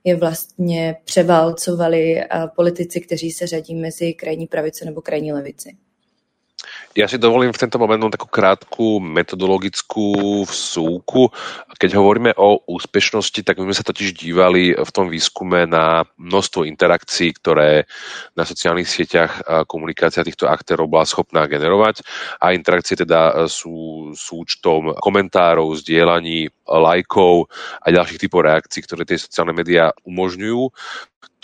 je 0.03 0.15
vlastně 0.15 0.95
převálcovali 1.05 2.21
politici, 2.55 3.01
kteří 3.01 3.31
se 3.31 3.47
řadí 3.47 3.75
mezi 3.75 4.13
krajní 4.13 4.47
pravice 4.47 4.85
nebo 4.85 5.01
krajní 5.01 5.33
levici. 5.33 5.75
Ja 6.95 7.11
si 7.11 7.19
dovolím 7.19 7.51
v 7.51 7.59
tento 7.59 7.75
moment 7.75 7.99
takú 8.07 8.31
krátku 8.31 9.03
metodologickú 9.03 10.47
vsúku. 10.47 11.27
Keď 11.75 11.91
hovoríme 11.91 12.31
o 12.39 12.63
úspešnosti, 12.71 13.43
tak 13.43 13.59
my 13.59 13.67
sme 13.67 13.75
sa 13.75 13.83
totiž 13.83 14.15
dívali 14.15 14.71
v 14.71 14.91
tom 14.95 15.11
výskume 15.11 15.67
na 15.67 16.07
množstvo 16.15 16.63
interakcií, 16.63 17.35
ktoré 17.35 17.83
na 18.39 18.47
sociálnych 18.47 18.87
sieťach 18.87 19.43
komunikácia 19.67 20.23
týchto 20.23 20.47
aktérov 20.47 20.87
bola 20.87 21.03
schopná 21.03 21.43
generovať 21.51 21.99
a 22.39 22.55
interakcie 22.55 22.95
teda 22.95 23.51
sú 23.51 24.09
súčtom 24.15 24.95
komentárov, 24.95 25.75
zdieľaní, 25.75 26.47
lajkov 26.63 27.51
a 27.83 27.91
ďalších 27.91 28.23
typov 28.23 28.47
reakcií, 28.47 28.87
ktoré 28.87 29.03
tie 29.03 29.19
sociálne 29.19 29.51
médiá 29.51 29.91
umožňujú. 30.07 30.61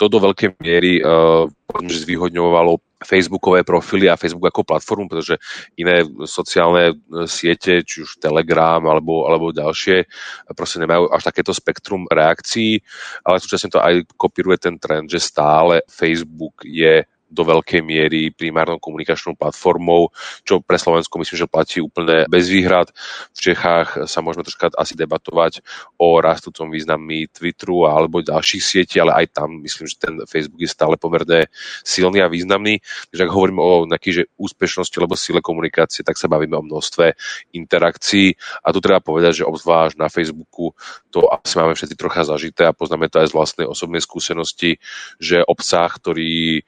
To 0.00 0.04
do 0.08 0.18
veľkej 0.18 0.56
miery 0.58 0.98
uh, 1.04 1.46
zvýhodňovalo 1.76 2.80
Facebookové 3.02 3.66
profily 3.66 4.08
a 4.08 4.18
Facebook 4.18 4.48
ako 4.48 4.66
platformu, 4.66 5.06
pretože 5.10 5.38
iné 5.78 6.06
sociálne 6.26 6.92
e, 6.92 7.26
siete, 7.26 7.82
či 7.82 8.02
už 8.02 8.22
Telegram 8.22 8.82
alebo, 8.82 9.26
alebo 9.26 9.54
ďalšie, 9.54 10.06
proste 10.54 10.82
nemajú 10.82 11.10
až 11.10 11.22
takéto 11.26 11.52
spektrum 11.54 12.06
reakcií, 12.08 12.80
ale 13.26 13.42
súčasne 13.42 13.68
to 13.70 13.78
aj 13.82 14.06
kopíruje 14.14 14.70
ten 14.70 14.76
trend, 14.78 15.10
že 15.10 15.22
stále 15.22 15.82
Facebook 15.90 16.62
je 16.64 17.04
do 17.32 17.42
veľkej 17.48 17.80
miery 17.80 18.28
primárnou 18.30 18.76
komunikačnou 18.76 19.32
platformou, 19.34 20.12
čo 20.44 20.60
pre 20.60 20.76
Slovensko 20.76 21.16
myslím, 21.16 21.38
že 21.40 21.48
platí 21.48 21.80
úplne 21.80 22.28
bez 22.28 22.52
výhrad. 22.52 22.92
V 23.32 23.40
Čechách 23.40 24.04
sa 24.04 24.20
môžeme 24.20 24.44
troška 24.44 24.68
asi 24.76 24.92
debatovať 24.92 25.64
o 25.96 26.20
rastúcom 26.20 26.68
významí 26.68 27.32
Twitteru 27.32 27.88
alebo 27.88 28.20
ďalších 28.20 28.62
sietí, 28.62 29.00
ale 29.00 29.24
aj 29.24 29.40
tam 29.40 29.64
myslím, 29.64 29.88
že 29.88 29.96
ten 29.96 30.14
Facebook 30.28 30.60
je 30.60 30.70
stále 30.70 31.00
pomerne 31.00 31.48
silný 31.82 32.20
a 32.20 32.28
významný. 32.28 32.84
Takže 33.08 33.22
ak 33.24 33.32
hovoríme 33.32 33.60
o 33.60 33.88
nejakej 33.88 34.12
že 34.12 34.24
úspešnosti 34.36 34.92
alebo 35.00 35.16
sile 35.16 35.40
komunikácie, 35.40 36.04
tak 36.04 36.20
sa 36.20 36.28
bavíme 36.28 36.60
o 36.60 36.66
množstve 36.66 37.16
interakcií 37.56 38.36
a 38.60 38.68
tu 38.76 38.78
treba 38.84 39.00
povedať, 39.00 39.42
že 39.42 39.48
obzvlášť 39.48 39.96
na 39.96 40.12
Facebooku 40.12 40.76
to 41.08 41.28
asi 41.28 41.56
máme 41.56 41.72
všetci 41.72 41.96
trocha 41.96 42.24
zažité 42.28 42.68
a 42.68 42.76
poznáme 42.76 43.08
to 43.08 43.20
aj 43.20 43.32
z 43.32 43.36
vlastnej 43.36 43.66
osobnej 43.68 44.00
skúsenosti, 44.04 44.80
že 45.20 45.44
obsah, 45.44 45.88
ktorý 45.88 46.64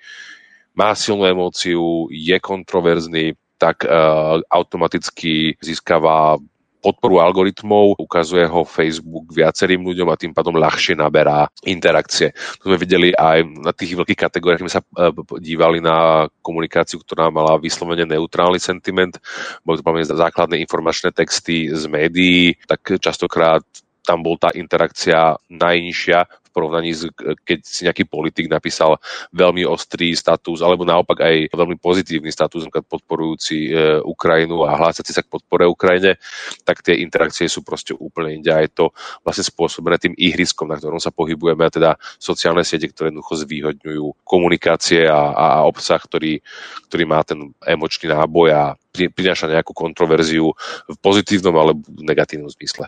má 0.74 0.92
silnú 0.98 1.24
emóciu, 1.24 2.10
je 2.10 2.36
kontroverzný, 2.42 3.38
tak 3.56 3.86
uh, 3.86 4.42
automaticky 4.50 5.54
získava 5.62 6.36
podporu 6.84 7.16
algoritmov, 7.16 7.96
ukazuje 7.96 8.44
ho 8.44 8.60
Facebook 8.68 9.32
viacerým 9.32 9.80
ľuďom 9.80 10.04
a 10.12 10.20
tým 10.20 10.36
pádom 10.36 10.60
ľahšie 10.60 11.00
naberá 11.00 11.48
interakcie. 11.64 12.36
To 12.60 12.68
sme 12.68 12.76
videli 12.76 13.08
aj 13.16 13.40
na 13.64 13.72
tých 13.72 13.96
veľkých 13.96 14.20
kategóriách, 14.20 14.62
sme 14.68 14.74
sa 14.74 14.84
uh, 14.84 15.08
dívali 15.40 15.80
na 15.80 16.28
komunikáciu, 16.44 17.00
ktorá 17.00 17.32
mala 17.32 17.56
vyslovene 17.56 18.04
neutrálny 18.04 18.60
sentiment, 18.60 19.16
boli 19.64 19.80
to 19.80 19.86
pamäť 19.86 20.12
základné 20.12 20.60
informačné 20.60 21.14
texty 21.14 21.72
z 21.72 21.88
médií, 21.88 22.58
tak 22.68 23.00
častokrát 23.00 23.64
tam 24.04 24.20
bol 24.20 24.36
tá 24.36 24.52
interakcia 24.52 25.40
najnižšia 25.48 26.43
porovnaní 26.54 26.94
s, 26.94 27.10
keď 27.42 27.58
si 27.66 27.82
nejaký 27.82 28.06
politik 28.06 28.46
napísal 28.46 29.02
veľmi 29.34 29.66
ostrý 29.66 30.14
status, 30.14 30.62
alebo 30.62 30.86
naopak 30.86 31.18
aj 31.18 31.50
veľmi 31.50 31.82
pozitívny 31.82 32.30
status, 32.30 32.62
napríklad 32.62 32.86
podporujúci 32.86 33.74
e, 33.74 33.98
Ukrajinu 34.06 34.62
a 34.62 34.78
hlásací 34.78 35.10
sa 35.10 35.26
k 35.26 35.34
podpore 35.34 35.66
Ukrajine, 35.66 36.22
tak 36.62 36.86
tie 36.86 37.02
interakcie 37.02 37.50
sú 37.50 37.66
proste 37.66 37.90
úplne 37.98 38.38
inde 38.38 38.54
a 38.54 38.62
je 38.62 38.70
to 38.70 38.94
vlastne 39.26 39.42
spôsobené 39.42 39.98
tým 39.98 40.14
ihriskom, 40.14 40.70
na 40.70 40.78
ktorom 40.78 41.02
sa 41.02 41.10
pohybujeme, 41.10 41.66
a 41.66 41.74
teda 41.74 41.90
sociálne 42.22 42.62
siete, 42.62 42.86
ktoré 42.86 43.10
jednoducho 43.10 43.42
zvýhodňujú 43.42 44.04
komunikácie 44.22 45.10
a, 45.10 45.34
a 45.34 45.46
obsah, 45.66 45.98
ktorý, 45.98 46.38
ktorý 46.86 47.04
má 47.04 47.26
ten 47.26 47.50
emočný 47.66 48.14
náboj 48.14 48.48
a 48.54 48.62
prináša 48.94 49.50
nejakú 49.50 49.74
kontroverziu 49.74 50.54
v 50.86 50.96
pozitívnom 51.02 51.54
alebo 51.58 51.82
negatívnom 51.98 52.46
zmysle. 52.54 52.86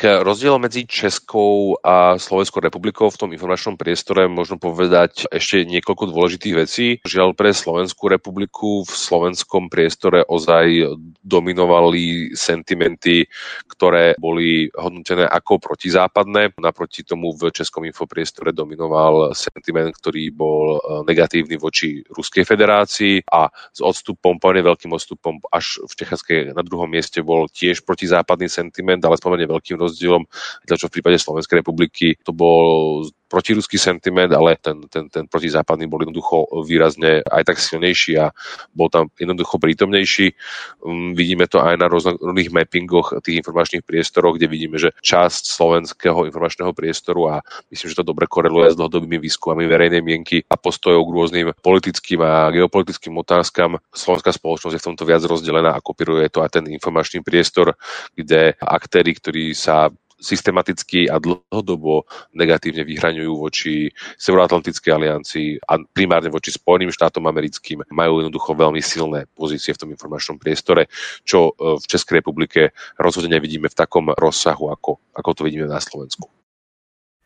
K 0.00 0.24
rozdielu 0.24 0.56
medzi 0.56 0.88
Českou 0.88 1.76
a 1.84 2.16
Slovenskou 2.16 2.64
republikou 2.64 3.12
v 3.12 3.20
tom 3.20 3.30
informačnom 3.36 3.76
priestore 3.76 4.24
možno 4.32 4.56
povedať 4.56 5.28
ešte 5.28 5.68
niekoľko 5.68 6.08
dôležitých 6.08 6.54
vecí. 6.56 6.86
Žiaľ 7.04 7.36
pre 7.36 7.52
Slovenskú 7.52 8.08
republiku 8.08 8.80
v 8.88 8.92
slovenskom 8.96 9.68
priestore 9.68 10.24
ozaj 10.24 10.96
dominovali 11.20 12.32
sentimenty, 12.32 13.28
ktoré 13.68 14.16
boli 14.16 14.72
hodnotené 14.72 15.28
ako 15.28 15.60
protizápadné. 15.60 16.56
Naproti 16.56 17.04
tomu 17.04 17.36
v 17.36 17.52
českom 17.52 17.84
infopriestore 17.84 18.56
dominoval 18.56 19.36
sentiment, 19.36 19.92
ktorý 19.92 20.32
bol 20.32 20.80
e, 20.80 21.04
negatívny 21.12 21.60
voči 21.60 22.00
Ruskej 22.08 22.48
federácii 22.48 23.28
a 23.28 23.52
s 23.52 23.84
odstupom, 23.84 24.40
pomerne 24.40 24.64
veľkým 24.64 24.96
odstupom 24.96 25.44
až 25.52 25.84
v 25.84 25.92
Techaskej 25.92 26.56
na 26.56 26.64
druhom 26.64 26.88
mieste 26.88 27.20
bol 27.20 27.52
tiež 27.52 27.84
protizápadný 27.84 28.48
sentiment, 28.48 29.04
ale 29.04 29.20
s 29.20 29.24
pomerne 29.24 29.44
veľkým 29.44 29.89
rozdielom 29.90 30.24
rozdielom, 30.64 30.78
čo 30.78 30.86
v 30.88 30.94
prípade 30.98 31.18
Slovenskej 31.18 31.60
republiky 31.60 32.16
to 32.22 32.30
bol 32.30 33.04
protiruský 33.30 33.78
sentiment, 33.78 34.28
ale 34.34 34.58
ten, 34.58 34.82
ten, 34.90 35.06
ten 35.06 35.30
protizápadný 35.30 35.86
bol 35.86 36.02
jednoducho 36.02 36.50
výrazne 36.66 37.22
aj 37.22 37.46
tak 37.46 37.62
silnejší 37.62 38.18
a 38.18 38.34
bol 38.74 38.90
tam 38.90 39.06
jednoducho 39.14 39.62
prítomnejší. 39.62 40.34
Um, 40.82 41.14
vidíme 41.14 41.46
to 41.46 41.62
aj 41.62 41.78
na 41.78 41.86
rôznych 41.86 42.50
mappingoch 42.50 43.22
tých 43.22 43.38
informačných 43.38 43.86
priestorov, 43.86 44.34
kde 44.34 44.50
vidíme, 44.50 44.76
že 44.82 44.90
časť 44.98 45.46
slovenského 45.46 46.26
informačného 46.26 46.74
priestoru 46.74 47.38
a 47.38 47.46
myslím, 47.70 47.94
že 47.94 47.98
to 48.02 48.10
dobre 48.10 48.26
koreluje 48.26 48.74
s 48.74 48.78
dlhodobými 48.78 49.22
výskumami 49.22 49.70
verejnej 49.70 50.02
mienky 50.02 50.42
a 50.50 50.58
postojov 50.58 51.06
k 51.06 51.14
rôznym 51.14 51.46
politickým 51.62 52.18
a 52.26 52.50
geopolitickým 52.50 53.14
otázkam. 53.14 53.78
Slovenská 53.94 54.34
spoločnosť 54.34 54.74
je 54.74 54.82
v 54.82 54.88
tomto 54.90 55.04
viac 55.06 55.22
rozdelená 55.22 55.78
a 55.78 55.84
kopíruje 55.84 56.26
to 56.34 56.42
aj 56.42 56.58
ten 56.58 56.66
informačný 56.66 57.22
priestor, 57.22 57.78
kde 58.18 58.58
aktéry, 58.58 59.14
ktorí 59.14 59.54
sa 59.54 59.94
systematicky 60.20 61.08
a 61.08 61.16
dlhodobo 61.16 62.04
negatívne 62.36 62.84
vyhraňujú 62.84 63.32
voči 63.34 63.88
Severoatlantickej 64.20 64.92
aliancii 64.92 65.48
a 65.64 65.80
primárne 65.80 66.28
voči 66.28 66.52
Spojeným 66.52 66.92
štátom 66.92 67.24
americkým 67.24 67.82
majú 67.90 68.20
jednoducho 68.22 68.52
veľmi 68.52 68.84
silné 68.84 69.26
pozície 69.32 69.72
v 69.72 69.80
tom 69.80 69.90
informačnom 69.90 70.36
priestore, 70.36 70.92
čo 71.24 71.50
e, 71.56 71.80
v 71.80 71.84
Českej 71.88 72.20
republike 72.20 72.76
rozhodne 73.00 73.40
nevidíme 73.40 73.72
v 73.72 73.78
takom 73.78 74.12
rozsahu, 74.12 74.68
ako, 74.70 75.00
ako 75.16 75.30
to 75.32 75.42
vidíme 75.48 75.64
na 75.66 75.80
Slovensku. 75.80 76.28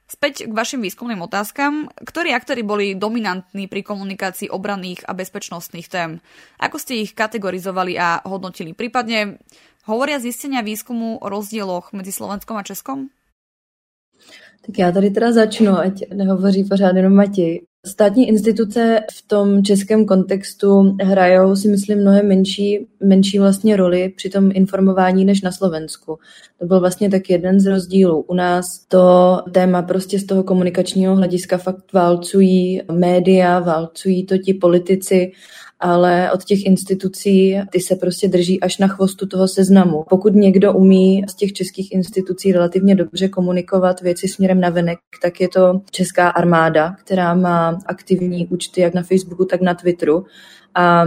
Späť 0.05 0.47
k 0.47 0.53
vašim 0.53 0.79
výskumným 0.79 1.27
otázkam. 1.27 1.91
Ktorí 1.91 2.31
aktéry 2.37 2.63
boli 2.63 2.95
dominantní 2.95 3.67
pri 3.67 3.83
komunikácii 3.83 4.47
obranných 4.47 5.03
a 5.09 5.17
bezpečnostných 5.17 5.89
tém? 5.91 6.23
Ako 6.61 6.79
ste 6.79 7.03
ich 7.03 7.17
kategorizovali 7.19 7.99
a 7.99 8.23
hodnotili? 8.23 8.77
Prípadne 8.77 9.43
Hovoria 9.85 10.17
zistenia 10.19 10.65
výzkumu 10.65 11.19
o 11.21 11.29
rozdíloch 11.29 11.93
mezi 11.93 12.13
Slovenskom 12.13 12.57
a 12.57 12.63
Českom? 12.63 13.07
Tak 14.67 14.79
já 14.79 14.93
tady 14.93 15.11
teda 15.11 15.33
začnu, 15.33 15.79
ať 15.79 16.03
nehovoří 16.15 16.65
pořád 16.65 16.97
jenom 16.97 17.15
Matěj. 17.15 17.61
Státní 17.87 18.29
instituce 18.29 19.01
v 19.13 19.29
tom 19.29 19.63
českém 19.63 20.07
kontextu 20.07 20.97
hrajou 21.03 21.57
si 21.57 21.69
myslím 21.69 22.01
mnohem 22.01 22.29
menší, 22.29 22.87
menší 23.03 23.39
vlastně 23.39 23.77
roli 23.77 24.09
při 24.17 24.31
tom 24.31 24.51
informování 24.55 25.25
než 25.25 25.43
na 25.43 25.53
Slovensku. 25.53 26.19
To 26.59 26.67
byl 26.67 26.81
vlastně 26.81 27.11
tak 27.11 27.31
jeden 27.31 27.61
z 27.61 27.67
rozdílů. 27.67 28.21
U 28.21 28.35
nás 28.35 28.65
to 28.89 29.39
téma 29.53 29.83
prostě 29.83 30.19
z 30.19 30.27
toho 30.27 30.43
komunikačního 30.43 31.17
hlediska 31.17 31.59
fakt 31.59 31.93
válcují 31.93 32.83
média, 32.93 33.59
válcují 33.61 34.27
to 34.27 34.39
ti 34.39 34.55
politici 34.55 35.33
ale 35.85 36.33
od 36.33 36.45
těch 36.45 36.67
institucí 36.67 37.59
ty 37.71 37.81
se 37.81 37.97
prostě 37.97 38.29
drží 38.29 38.61
až 38.61 38.79
na 38.79 38.89
chvostu 38.89 39.27
toho 39.27 39.49
seznamu. 39.49 40.05
Pokud 40.11 40.35
někdo 40.35 40.73
umí 40.73 41.23
z 41.29 41.35
těch 41.35 41.53
českých 41.53 41.93
institucí 41.93 42.53
relativně 42.53 42.95
dobře 42.95 43.29
komunikovat 43.29 44.01
věci 44.01 44.29
směrem 44.29 44.61
na 44.61 44.71
venek, 44.71 44.99
tak 45.23 45.41
je 45.41 45.49
to 45.49 45.81
česká 45.91 46.29
armáda, 46.29 46.97
která 47.05 47.35
má 47.35 47.79
aktivní 47.87 48.47
účty 48.47 48.81
jak 48.81 48.95
na 48.95 49.03
Facebooku, 49.03 49.45
tak 49.45 49.61
na 49.61 49.75
Twitteru. 49.75 50.25
A 50.75 51.05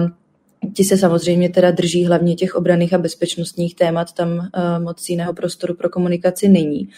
Ti 0.73 0.83
se 0.83 0.97
samozřejmě 0.97 1.49
teda 1.49 1.71
drží 1.71 2.05
hlavně 2.05 2.35
těch 2.35 2.55
obraných 2.55 2.93
a 2.93 2.97
bezpečnostních 2.97 3.75
témat, 3.75 4.13
tam 4.13 4.29
uh, 4.29 4.83
moc 4.83 5.09
jiného 5.09 5.33
prostoru 5.33 5.73
pro 5.73 5.89
komunikaci 5.89 6.49
není. 6.49 6.89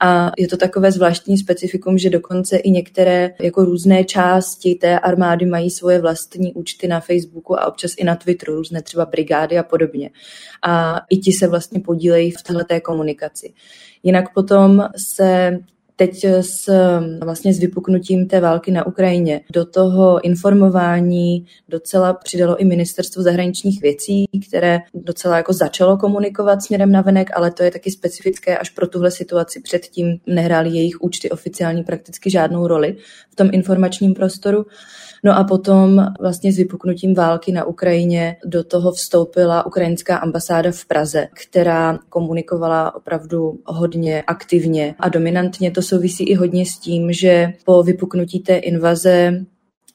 A 0.00 0.32
je 0.38 0.48
to 0.48 0.56
takové 0.56 0.92
zvláštní 0.92 1.38
specifikum, 1.38 1.98
že 1.98 2.10
dokonce 2.10 2.56
i 2.56 2.70
některé 2.70 3.30
jako 3.40 3.64
různé 3.64 4.04
části 4.04 4.74
té 4.74 4.98
armády 4.98 5.46
mají 5.46 5.70
svoje 5.70 6.00
vlastní 6.00 6.52
účty 6.54 6.88
na 6.88 7.00
Facebooku 7.00 7.60
a 7.60 7.66
občas 7.66 7.92
i 7.96 8.04
na 8.04 8.16
Twitteru, 8.16 8.54
různé 8.54 8.82
třeba 8.82 9.06
brigády 9.06 9.58
a 9.58 9.62
podobně. 9.62 10.10
A 10.62 11.00
i 11.10 11.16
ti 11.16 11.32
se 11.32 11.46
vlastně 11.46 11.80
podílejí 11.80 12.30
v 12.30 12.42
této 12.42 12.80
komunikaci. 12.80 13.52
Jinak 14.02 14.34
potom 14.34 14.88
se 15.14 15.58
teď 15.96 16.24
s, 16.24 16.70
vlastně 17.24 17.54
s 17.54 17.58
vypuknutím 17.58 18.28
té 18.28 18.40
války 18.40 18.70
na 18.70 18.86
Ukrajině 18.86 19.40
do 19.52 19.64
toho 19.64 20.24
informování 20.24 21.46
docela 21.68 22.12
přidalo 22.12 22.56
i 22.56 22.64
ministerstvo 22.64 23.22
zahraničních 23.22 23.82
věcí, 23.82 24.24
které 24.48 24.78
docela 24.94 25.36
jako 25.36 25.52
začalo 25.52 25.96
komunikovat 25.96 26.62
směrem 26.62 26.92
na 26.92 27.00
venek, 27.00 27.30
ale 27.34 27.50
to 27.50 27.62
je 27.62 27.70
taky 27.70 27.90
specifické 27.90 28.58
až 28.58 28.70
pro 28.70 28.86
tuhle 28.86 29.10
situaci. 29.10 29.60
Předtím 29.60 30.18
nehrály 30.26 30.70
jejich 30.70 31.00
účty 31.00 31.30
oficiální 31.30 31.82
prakticky 31.84 32.30
žádnou 32.30 32.66
roli 32.66 32.96
v 33.34 33.36
tom 33.36 33.48
informačním 33.52 34.14
prostoru. 34.14 34.66
No 35.24 35.38
a 35.38 35.44
potom 35.44 36.06
vlastně 36.20 36.52
s 36.52 36.56
vypuknutím 36.56 37.14
války 37.14 37.52
na 37.52 37.64
Ukrajině 37.64 38.36
do 38.44 38.64
toho 38.64 38.92
vstoupila 38.92 39.66
ukrajinská 39.66 40.16
ambasáda 40.16 40.72
v 40.72 40.84
Praze, 40.84 41.28
která 41.34 41.98
komunikovala 42.08 42.94
opravdu 42.94 43.58
hodně 43.66 44.22
aktivně 44.22 44.94
a 44.98 45.08
dominantně. 45.08 45.70
To 45.70 45.82
souvisí 45.82 46.24
i 46.24 46.34
hodně 46.34 46.66
s 46.66 46.78
tím, 46.78 47.12
že 47.12 47.52
po 47.64 47.82
vypuknutí 47.82 48.40
té 48.40 48.56
invaze 48.56 49.44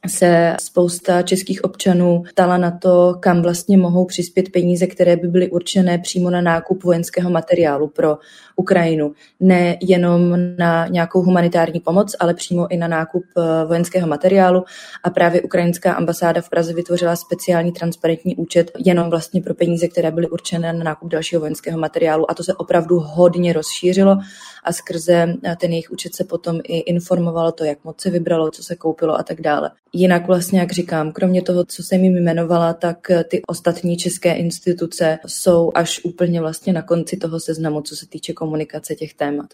se 0.08 0.56
spousta 0.60 1.22
českých 1.22 1.64
občanů 1.64 2.24
ptala 2.30 2.58
na 2.58 2.72
to, 2.72 3.16
kam 3.20 3.42
vlastně 3.42 3.78
mohou 3.78 4.06
přispět 4.06 4.50
peníze, 4.52 4.88
které 4.88 5.16
by 5.16 5.28
byly 5.28 5.50
určené 5.50 5.98
přímo 5.98 6.30
na 6.30 6.42
nákup 6.42 6.84
vojenského 6.84 7.30
materiálu 7.30 7.88
pro 7.88 8.18
Ukrajinu. 8.56 9.14
Ne 9.40 9.78
jenom 9.82 10.38
na 10.58 10.88
nějakou 10.88 11.22
humanitární 11.22 11.80
pomoc, 11.80 12.16
ale 12.20 12.34
přímo 12.34 12.72
i 12.72 12.78
na 12.78 12.88
nákup 12.88 13.24
eh, 13.38 13.66
vojenského 13.66 14.08
materiálu. 14.08 14.64
A 15.04 15.10
právě 15.10 15.42
ukrajinská 15.42 15.94
ambasáda 15.94 16.42
v 16.42 16.50
Praze 16.50 16.74
vytvořila 16.74 17.16
speciální 17.16 17.72
transparentní 17.72 18.36
účet 18.36 18.72
jenom 18.86 19.10
vlastně 19.10 19.42
pro 19.42 19.54
peníze, 19.54 19.88
které 19.88 20.12
byly 20.12 20.30
určené 20.30 20.74
na 20.74 20.84
nákup 20.84 21.10
dalšího 21.10 21.40
vojenského 21.40 21.80
materiálu. 21.80 22.32
A 22.32 22.34
to 22.34 22.44
se 22.44 22.54
opravdu 22.54 23.00
hodně 23.00 23.54
rozšířilo 23.54 24.18
a 24.64 24.74
skrze 24.74 25.34
eh, 25.44 25.56
ten 25.56 25.72
jejich 25.72 25.92
účet 25.92 26.16
se 26.16 26.24
potom 26.24 26.60
i 26.64 26.78
informovalo 26.78 27.52
to, 27.52 27.64
jak 27.64 27.84
moc 27.84 28.02
se 28.02 28.10
vybralo, 28.10 28.52
co 28.52 28.64
se 28.64 28.76
koupilo 28.76 29.20
a 29.20 29.24
tak 29.24 29.42
dále. 29.42 29.72
Jinak 29.94 30.28
vlastně, 30.28 30.60
jak 30.60 30.72
říkám, 30.72 31.12
kromě 31.12 31.42
toho, 31.42 31.66
co 31.66 31.84
jsem 31.84 32.04
jim 32.04 32.18
jmenovala, 32.18 32.74
tak 32.74 33.12
eh, 33.12 33.24
ty 33.24 33.42
ostatní 33.48 33.98
české 33.98 34.34
instituce 34.34 35.20
jsou 35.26 35.72
až 35.76 36.00
úplně 36.04 36.42
vlastně 36.42 36.74
na 36.74 36.82
konci 36.82 37.18
toho 37.18 37.40
seznamu, 37.40 37.82
co 37.82 37.96
se 37.96 38.08
týče 38.08 38.34
komunikace 38.34 38.96
těch 38.96 39.14
témat. 39.14 39.54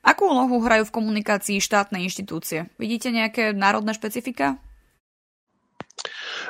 Akú 0.00 0.32
úlohu 0.32 0.64
hrajú 0.64 0.88
v 0.88 0.96
komunikácii 0.96 1.60
štátne 1.60 2.00
inštitúcie? 2.00 2.72
Vidíte 2.80 3.12
nejaké 3.12 3.52
národné 3.52 3.92
špecifika? 3.92 4.56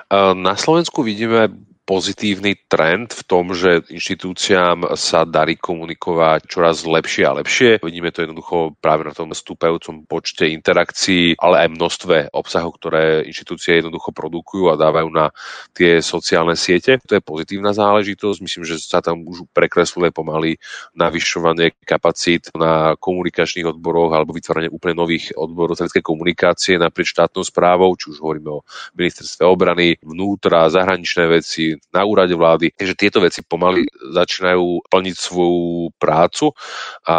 Eh, 0.07 0.35
na 0.39 0.55
Slovensku 0.55 1.03
vidíme 1.03 1.51
pozitívny 1.91 2.71
trend 2.71 3.11
v 3.11 3.23
tom, 3.27 3.51
že 3.51 3.83
inštitúciám 3.91 4.95
sa 4.95 5.27
darí 5.27 5.59
komunikovať 5.59 6.47
čoraz 6.47 6.87
lepšie 6.87 7.27
a 7.27 7.35
lepšie. 7.43 7.83
Vidíme 7.83 8.15
to 8.15 8.23
jednoducho 8.23 8.79
práve 8.79 9.03
na 9.03 9.11
tom 9.11 9.35
stúpajúcom 9.35 10.07
počte 10.07 10.47
interakcií, 10.47 11.35
ale 11.43 11.67
aj 11.67 11.75
množstve 11.75 12.17
obsahov, 12.31 12.79
ktoré 12.79 13.27
inštitúcie 13.27 13.83
jednoducho 13.83 14.15
produkujú 14.15 14.71
a 14.71 14.79
dávajú 14.79 15.11
na 15.11 15.35
tie 15.75 15.99
sociálne 15.99 16.55
siete. 16.55 17.03
To 17.11 17.19
je 17.19 17.27
pozitívna 17.27 17.75
záležitosť. 17.75 18.39
Myslím, 18.39 18.63
že 18.71 18.79
sa 18.79 19.03
tam 19.03 19.27
už 19.27 19.51
prekresluje 19.51 20.15
pomaly 20.15 20.63
navyšovanie 20.95 21.75
kapacít 21.83 22.55
na 22.55 22.95
komunikačných 23.03 23.67
odboroch 23.67 24.15
alebo 24.15 24.31
vytváranie 24.31 24.71
úplne 24.71 24.95
nových 24.95 25.35
odborov 25.35 25.75
strategickej 25.75 26.07
komunikácie 26.07 26.79
naprieč 26.79 27.19
štátnou 27.19 27.43
správou, 27.43 27.91
či 27.99 28.15
už 28.15 28.23
hovoríme 28.23 28.63
o 28.63 28.63
ministerstve 28.95 29.43
obrany, 29.43 29.99
vnútra, 30.07 30.71
zahraničné 30.71 31.27
veci, 31.27 31.80
na 31.91 32.07
úrade 32.07 32.37
vlády, 32.37 32.71
že 32.77 32.95
tieto 32.95 33.19
veci 33.19 33.43
pomaly 33.43 33.89
začínajú 34.15 34.87
plniť 34.87 35.17
svoju 35.17 35.91
prácu 35.99 36.55
a 37.09 37.17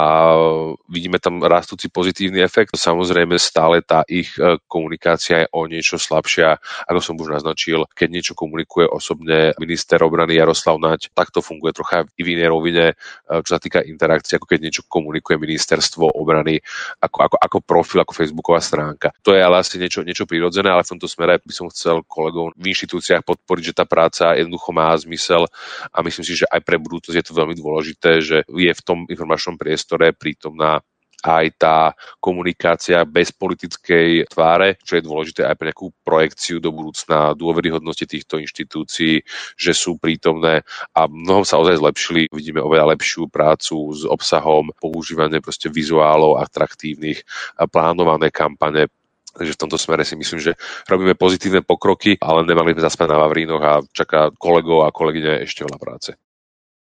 vidíme 0.88 1.20
tam 1.20 1.44
rastúci 1.44 1.92
pozitívny 1.92 2.40
efekt. 2.40 2.78
Samozrejme 2.78 3.36
stále 3.36 3.84
tá 3.84 4.06
ich 4.08 4.32
e, 4.40 4.56
komunikácia 4.70 5.44
je 5.44 5.52
o 5.52 5.68
niečo 5.68 6.00
slabšia, 6.00 6.56
ako 6.88 7.00
som 7.04 7.16
už 7.20 7.36
naznačil, 7.36 7.84
keď 7.92 8.08
niečo 8.12 8.34
komunikuje 8.38 8.88
osobne 8.88 9.52
minister 9.60 10.00
obrany 10.04 10.40
Jaroslav 10.40 10.80
Naď, 10.80 11.12
tak 11.12 11.36
to 11.36 11.44
funguje 11.44 11.76
trocha 11.76 12.08
v 12.16 12.28
inej 12.38 12.50
rovine, 12.54 12.86
e, 12.92 12.96
čo 13.44 13.58
sa 13.58 13.60
týka 13.60 13.84
interakcie, 13.84 14.40
ako 14.40 14.48
keď 14.48 14.60
niečo 14.64 14.84
komunikuje 14.88 15.36
ministerstvo 15.36 16.16
obrany 16.16 16.64
ako, 17.04 17.18
ako, 17.28 17.36
ako 17.40 17.58
profil, 17.64 18.00
ako 18.04 18.14
facebooková 18.16 18.60
stránka. 18.64 19.12
To 19.26 19.36
je 19.36 19.42
ale 19.42 19.60
asi 19.60 19.80
niečo, 19.80 20.06
niečo 20.06 20.24
prirodzené, 20.24 20.72
ale 20.72 20.86
v 20.88 20.92
tomto 20.96 21.08
smere 21.10 21.40
by 21.44 21.54
som 21.54 21.68
chcel 21.72 22.04
kolegov 22.08 22.56
v 22.56 22.66
inštitúciách 22.72 23.24
podporiť, 23.26 23.64
že 23.72 23.78
tá 23.78 23.86
práca 23.88 24.36
je 24.36 24.48
jednoducho 24.52 24.76
má 24.76 24.92
zmysel 25.00 25.48
a 25.96 25.98
myslím 26.04 26.28
si, 26.28 26.36
že 26.44 26.46
aj 26.52 26.60
pre 26.68 26.76
budúcnosť 26.76 27.16
je 27.16 27.26
to 27.26 27.40
veľmi 27.40 27.56
dôležité, 27.56 28.12
že 28.20 28.38
je 28.44 28.72
v 28.76 28.82
tom 28.84 29.08
informačnom 29.08 29.56
priestore 29.56 30.12
prítomná 30.12 30.84
aj 31.22 31.46
tá 31.54 31.94
komunikácia 32.18 33.06
bez 33.06 33.30
politickej 33.30 34.26
tváre, 34.26 34.82
čo 34.82 34.98
je 34.98 35.06
dôležité 35.06 35.46
aj 35.46 35.54
pre 35.54 35.70
nejakú 35.70 35.94
projekciu 36.02 36.58
do 36.58 36.74
budúcna 36.74 37.38
dôveryhodnosti 37.38 38.10
týchto 38.10 38.42
inštitúcií, 38.42 39.22
že 39.54 39.72
sú 39.78 40.02
prítomné 40.02 40.66
a 40.98 41.06
mnohom 41.06 41.46
sa 41.46 41.62
ozaj 41.62 41.78
zlepšili. 41.78 42.26
Vidíme 42.34 42.66
oveľa 42.66 42.98
lepšiu 42.98 43.30
prácu 43.30 43.94
s 43.94 44.02
obsahom, 44.10 44.74
používanie 44.82 45.46
proste 45.46 45.70
vizuálov 45.70 46.42
atraktívnych, 46.42 47.22
plánované 47.70 48.34
kampane 48.34 48.90
Takže 49.32 49.56
v 49.56 49.62
tomto 49.64 49.78
smere 49.80 50.04
si 50.04 50.20
myslím, 50.20 50.40
že 50.44 50.60
robíme 50.92 51.16
pozitívne 51.16 51.64
pokroky, 51.64 52.20
ale 52.20 52.44
nemali 52.44 52.76
sme 52.76 52.84
zaspať 52.84 53.08
na 53.08 53.18
Vavrínoch 53.24 53.64
a 53.64 53.74
čaká 53.96 54.30
kolegov 54.36 54.84
a 54.84 54.94
kolegyne 54.94 55.42
ešte 55.48 55.64
veľa 55.64 55.80
práce. 55.80 56.14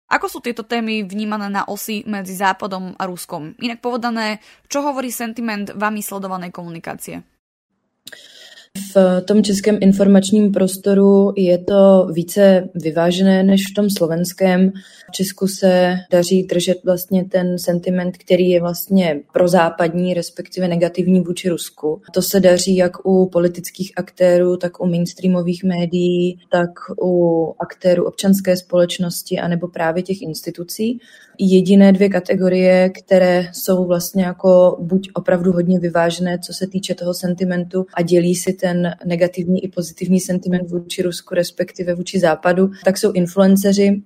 Ako 0.08 0.32
sú 0.32 0.40
tieto 0.40 0.64
témy 0.64 1.04
vnímané 1.04 1.52
na 1.52 1.68
osi 1.68 2.08
medzi 2.08 2.32
Západom 2.32 2.96
a 2.96 3.04
Ruskom? 3.04 3.60
Inak 3.60 3.84
povedané, 3.84 4.40
čo 4.72 4.80
hovorí 4.80 5.12
sentiment 5.12 5.68
vami 5.76 6.00
sledovanej 6.00 6.56
komunikácie? 6.56 7.20
V 8.96 9.22
tom 9.22 9.44
českém 9.44 9.78
informačním 9.82 10.52
prostoru 10.52 11.34
je 11.38 11.58
to 11.58 12.08
více 12.14 12.70
vyvážené 12.76 13.44
než 13.44 13.62
v 13.72 13.76
tom 13.76 13.90
slovenském. 13.90 14.72
V 15.10 15.12
Česku 15.12 15.48
se 15.48 15.96
daří 16.12 16.44
držet 16.44 16.78
vlastně 16.86 17.26
ten 17.26 17.60
sentiment, 17.60 18.18
který 18.18 18.50
je 18.50 18.62
vlastně 18.62 19.20
prozápadní, 19.34 20.14
respektive 20.14 20.68
negativní 20.68 21.22
vůči 21.22 21.50
Rusku. 21.50 22.02
To 22.14 22.22
se 22.22 22.40
daří 22.40 22.76
jak 22.76 23.06
u 23.06 23.30
politických 23.30 23.92
aktérů, 23.96 24.58
tak 24.58 24.82
u 24.82 24.88
mainstreamových 24.88 25.64
médií, 25.64 26.40
tak 26.50 26.70
u 27.02 27.46
aktérů 27.60 28.06
občanské 28.06 28.58
společnosti 28.58 29.40
anebo 29.40 29.68
právě 29.68 30.04
těch 30.04 30.22
institucí 30.22 31.00
jediné 31.40 31.94
dvě 31.94 32.10
kategorie, 32.10 32.90
které 32.90 33.50
jsou 33.54 33.86
vlastně 33.86 34.24
jako 34.24 34.78
buď 34.80 35.10
opravdu 35.14 35.52
hodně 35.52 35.80
vyvážené, 35.80 36.40
co 36.40 36.54
se 36.54 36.68
týče 36.68 36.96
toho 36.96 37.14
sentimentu 37.14 37.86
a 37.94 38.02
dělí 38.02 38.36
si 38.36 38.54
ten 38.54 38.67
negativní 39.06 39.64
i 39.64 39.68
pozitivní 39.68 40.20
sentiment 40.20 40.70
vůči 40.70 41.02
Rusku, 41.02 41.36
respektive 41.36 41.96
vůči 41.96 42.20
Západu, 42.20 42.70
tak 42.86 42.98
jsou 42.98 43.12
influenceři, 43.12 44.02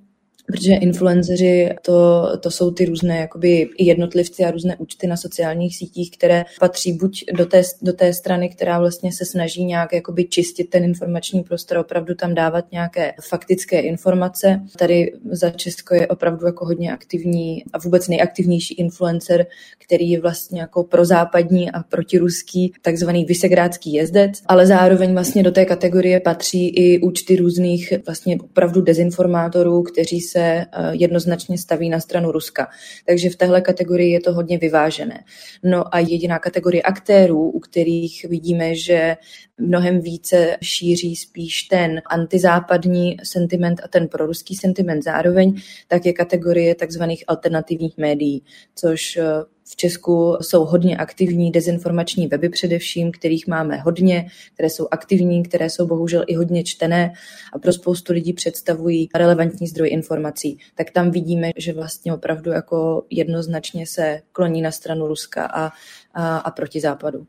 protože 0.46 0.74
influenceři 0.74 1.70
to, 1.82 2.28
to 2.40 2.52
jsou 2.52 2.72
ty 2.72 2.86
různé 2.86 3.18
jakoby 3.18 3.70
jednotlivci 3.80 4.44
a 4.44 4.52
různé 4.52 4.76
účty 4.76 5.08
na 5.08 5.18
sociálních 5.18 5.78
sítích, 5.78 6.12
které 6.12 6.46
patří 6.60 6.94
buď 6.94 7.24
do 7.34 7.46
té, 7.46 7.62
do 7.82 7.94
té 7.94 8.14
strany, 8.14 8.50
která 8.50 8.80
vlastně 8.80 9.12
se 9.12 9.26
snaží 9.26 9.66
nějak 9.66 9.94
jakoby 9.94 10.26
čistit 10.26 10.70
ten 10.70 10.84
informační 10.84 11.44
prostor, 11.44 11.78
opravdu 11.78 12.16
tam 12.16 12.34
dávat 12.34 12.72
nějaké 12.72 13.14
faktické 13.22 13.80
informace. 13.80 14.62
Tady 14.78 15.14
za 15.32 15.50
Česko 15.50 15.96
je 15.96 16.08
opravdu 16.08 16.46
jako 16.46 16.66
hodně 16.66 16.94
aktivní 16.94 17.64
a 17.74 17.78
vůbec 17.78 18.08
nejaktivnější 18.08 18.74
influencer, 18.74 19.46
který 19.78 20.10
je 20.10 20.22
vlastně 20.22 20.62
jako 20.62 20.84
prozápadní 20.84 21.72
a 21.72 21.84
protiruský, 21.84 22.74
takzvaný 22.82 23.26
vysegrádský 23.26 23.94
jezdec, 23.94 24.42
ale 24.46 24.68
zároveň 24.68 25.14
vlastně 25.14 25.44
do 25.44 25.52
té 25.52 25.66
kategorie 25.66 26.20
patří 26.20 26.70
i 26.70 27.00
účty 27.00 27.36
různých 27.36 27.94
vlastně 28.06 28.38
opravdu 28.38 28.82
dezinformátorů, 28.82 29.84
kteří 29.84 30.22
se 30.32 30.39
eh, 30.41 30.65
jednoznačně 30.91 31.58
staví 31.58 31.89
na 31.89 32.00
stranu 32.00 32.32
Ruska. 32.32 32.67
Takže 33.06 33.30
v 33.30 33.36
téhle 33.36 33.62
kategorii 33.62 34.12
je 34.12 34.20
to 34.20 34.34
hodně 34.34 34.58
vyvážené. 34.58 35.24
No 35.63 35.96
a 35.96 36.00
jediná 36.00 36.39
kategorie 36.39 36.82
aktérů, 36.82 37.50
u 37.50 37.60
kterých 37.60 38.26
vidíme, 38.30 38.76
že 38.76 39.17
mnohem 39.58 40.02
více 40.02 40.58
šíří 40.62 41.15
spíš 41.15 41.63
ten 41.63 42.02
antizápadní 42.06 43.17
sentiment 43.24 43.82
a 43.84 43.88
ten 43.88 44.08
proruský 44.08 44.56
sentiment 44.56 45.04
zároveň, 45.04 45.62
tak 45.88 46.06
je 46.06 46.13
kategorie 46.13 46.76
takzvaných 46.76 47.24
alternativních 47.28 47.98
médií, 47.98 48.44
což 48.76 49.17
eh, 49.17 49.24
v 49.72 49.76
Česku 49.76 50.38
jsou 50.42 50.66
hodně 50.66 50.98
aktivní 50.98 51.52
dezinformační 51.52 52.28
weby 52.28 52.50
především, 52.50 53.12
kterých 53.12 53.48
máme 53.48 53.78
hodně, 53.78 54.28
které 54.54 54.70
jsou 54.70 54.88
aktivní, 54.92 55.44
které 55.44 55.70
jsou 55.70 55.88
bohužel 55.88 56.24
i 56.28 56.36
hodně 56.36 56.64
čtené 56.64 57.14
a 57.54 57.60
pro 57.60 57.74
spoustu 57.74 58.14
lidí 58.14 58.34
představují 58.34 59.10
relevantní 59.16 59.68
zdroj 59.68 59.90
informací. 59.90 60.58
Tak 60.76 60.92
tam 60.92 61.12
vidíme, 61.12 61.52
že 61.58 61.74
vlastně 61.74 62.14
opravdu 62.14 62.52
jako 62.52 63.04
jednoznačně 63.10 63.88
se 63.88 64.22
kloní 64.32 64.62
na 64.62 64.72
stranu 64.72 65.08
Ruska 65.08 65.46
a, 65.46 65.72
a, 66.14 66.38
a 66.38 66.52
proti 66.52 66.82
západu. 66.82 67.28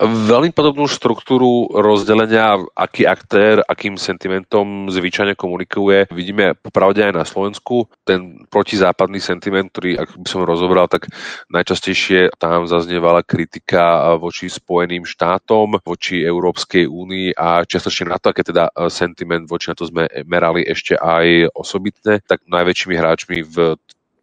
Veľmi 0.00 0.50
podobnú 0.54 0.88
štruktúru 0.88 1.68
rozdelenia, 1.70 2.56
aký 2.72 3.04
aktér, 3.04 3.60
akým 3.66 4.00
sentimentom 4.00 4.88
zvyčajne 4.88 5.36
komunikuje, 5.36 6.08
vidíme 6.10 6.56
popravde 6.56 7.04
aj 7.04 7.12
na 7.14 7.24
Slovensku. 7.26 7.90
Ten 8.06 8.46
protizápadný 8.48 9.20
sentiment, 9.20 9.68
ktorý, 9.68 10.00
ak 10.00 10.16
by 10.16 10.28
som 10.28 10.46
rozobral, 10.46 10.88
tak 10.88 11.10
najčastejšie 11.52 12.34
tam 12.40 12.64
zaznievala 12.64 13.26
kritika 13.26 14.16
voči 14.16 14.48
Spojeným 14.48 15.04
štátom, 15.04 15.78
voči 15.84 16.22
Európskej 16.24 16.88
únii 16.88 17.36
a 17.36 17.62
čiastočne 17.66 18.10
na 18.10 18.18
to, 18.18 18.32
aké 18.32 18.42
teda 18.46 18.72
sentiment 18.88 19.46
voči 19.46 19.70
na 19.70 19.76
to 19.76 19.84
sme 19.86 20.08
merali 20.24 20.64
ešte 20.64 20.96
aj 20.96 21.52
osobitne, 21.54 22.22
tak 22.24 22.46
najväčšími 22.48 22.94
hráčmi 22.96 23.38
v 23.44 23.76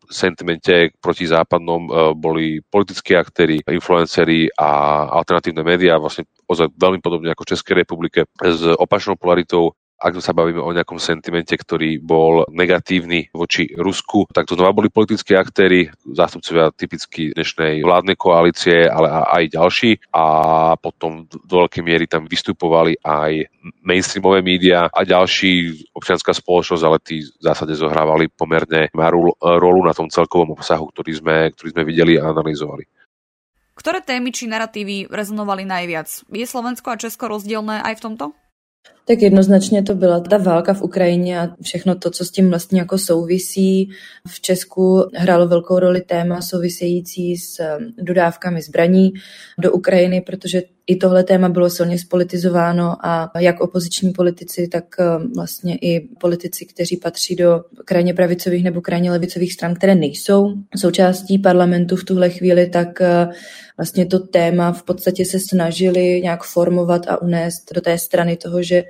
sentimente 0.07 0.95
proti 0.99 1.27
západnom 1.27 1.83
e, 1.87 1.91
boli 2.15 2.45
politickí 2.63 3.13
aktéry, 3.13 3.61
influenceri 3.67 4.47
a 4.55 4.69
alternatívne 5.11 5.63
médiá, 5.63 5.99
vlastne 5.99 6.25
ozaj 6.47 6.71
veľmi 6.75 6.99
podobne 7.03 7.31
ako 7.31 7.43
v 7.43 7.51
Českej 7.55 7.75
republike, 7.83 8.19
s 8.39 8.63
opačnou 8.79 9.19
polaritou 9.19 9.75
ak 9.97 10.13
sa 10.21 10.33
bavíme 10.33 10.61
o 10.61 10.69
nejakom 10.69 11.01
sentimente, 11.01 11.57
ktorý 11.57 11.97
bol 11.97 12.45
negatívny 12.53 13.33
voči 13.33 13.73
Rusku, 13.73 14.29
tak 14.29 14.45
to 14.45 14.53
znova 14.53 14.77
boli 14.77 14.93
politickí 14.93 15.33
aktéry, 15.33 15.89
zástupcovia 16.05 16.69
typicky 16.69 17.33
dnešnej 17.33 17.81
vládnej 17.81 18.13
koalície, 18.13 18.85
ale 18.85 19.09
aj 19.09 19.43
ďalší. 19.57 19.91
A 20.13 20.25
potom 20.77 21.25
do 21.25 21.55
veľkej 21.65 21.81
miery 21.81 22.05
tam 22.05 22.29
vystupovali 22.29 23.01
aj 23.01 23.49
mainstreamové 23.81 24.45
médiá 24.45 24.85
a 24.85 25.01
ďalší 25.01 25.73
občianská 25.97 26.31
spoločnosť, 26.31 26.83
ale 26.85 26.97
tí 27.01 27.25
v 27.25 27.41
zásade 27.41 27.73
zohrávali 27.73 28.29
pomerne 28.29 28.93
malú 28.93 29.33
rolu 29.41 29.81
na 29.81 29.97
tom 29.97 30.13
celkovom 30.13 30.53
obsahu, 30.53 30.93
ktorý 30.93 31.11
sme, 31.17 31.35
ktorý 31.57 31.69
sme 31.73 31.83
videli 31.83 32.13
a 32.21 32.29
analyzovali. 32.29 32.85
Ktoré 33.77 34.01
témy 34.01 34.33
či 34.33 34.49
narratívy 34.49 35.05
rezonovali 35.09 35.61
najviac? 35.61 36.09
Je 36.33 36.45
Slovensko 36.49 36.93
a 36.93 36.97
Česko 36.97 37.29
rozdielne 37.29 37.85
aj 37.85 38.01
v 38.01 38.03
tomto? 38.09 38.25
Tak 39.07 39.21
jednoznačně 39.21 39.83
to 39.83 39.95
byla 39.95 40.19
ta 40.19 40.37
válka 40.37 40.73
v 40.73 40.81
Ukrajině 40.81 41.39
a 41.39 41.49
všechno 41.61 41.95
to, 41.95 42.11
co 42.11 42.25
s 42.25 42.31
tím 42.31 42.49
vlastně 42.49 42.79
jako 42.79 42.97
souvisí. 42.97 43.89
V 44.27 44.41
Česku 44.41 45.09
hrálo 45.15 45.47
velkou 45.47 45.79
roli 45.79 46.01
téma 46.01 46.41
související 46.41 47.37
s 47.37 47.59
um, 47.59 47.93
dodávkami 47.97 48.61
zbraní 48.61 49.13
do 49.57 49.71
Ukrajiny, 49.71 50.21
protože 50.21 50.61
i 50.87 50.95
tohle 50.95 51.23
téma 51.23 51.49
bylo 51.49 51.69
silně 51.69 51.99
spolitizováno 51.99 52.95
a 53.05 53.31
jak 53.39 53.61
opoziční 53.61 54.11
politici, 54.11 54.67
tak 54.67 54.83
um, 54.99 55.31
vlastně 55.35 55.77
i 55.81 56.07
politici, 56.19 56.65
kteří 56.65 56.97
patří 56.97 57.35
do 57.35 57.63
krajně 57.85 58.13
pravicových 58.13 58.63
nebo 58.63 58.81
krajně 58.81 59.11
levicových 59.11 59.53
stran, 59.53 59.73
které 59.73 59.95
nejsou 59.95 60.53
součástí 60.77 61.39
parlamentu 61.39 61.95
v 61.95 62.03
tuhle 62.03 62.29
chvíli, 62.29 62.69
tak 62.69 62.87
uh, 63.01 63.33
vlastně 63.77 64.05
to 64.05 64.19
téma 64.19 64.71
v 64.71 64.83
podstatě 64.83 65.25
se 65.25 65.37
snažili 65.49 66.21
nějak 66.21 66.43
formovat 66.43 67.07
a 67.07 67.21
unést 67.21 67.73
do 67.73 67.81
té 67.81 67.97
strany 67.97 68.37
toho, 68.37 68.63
že 68.63 68.83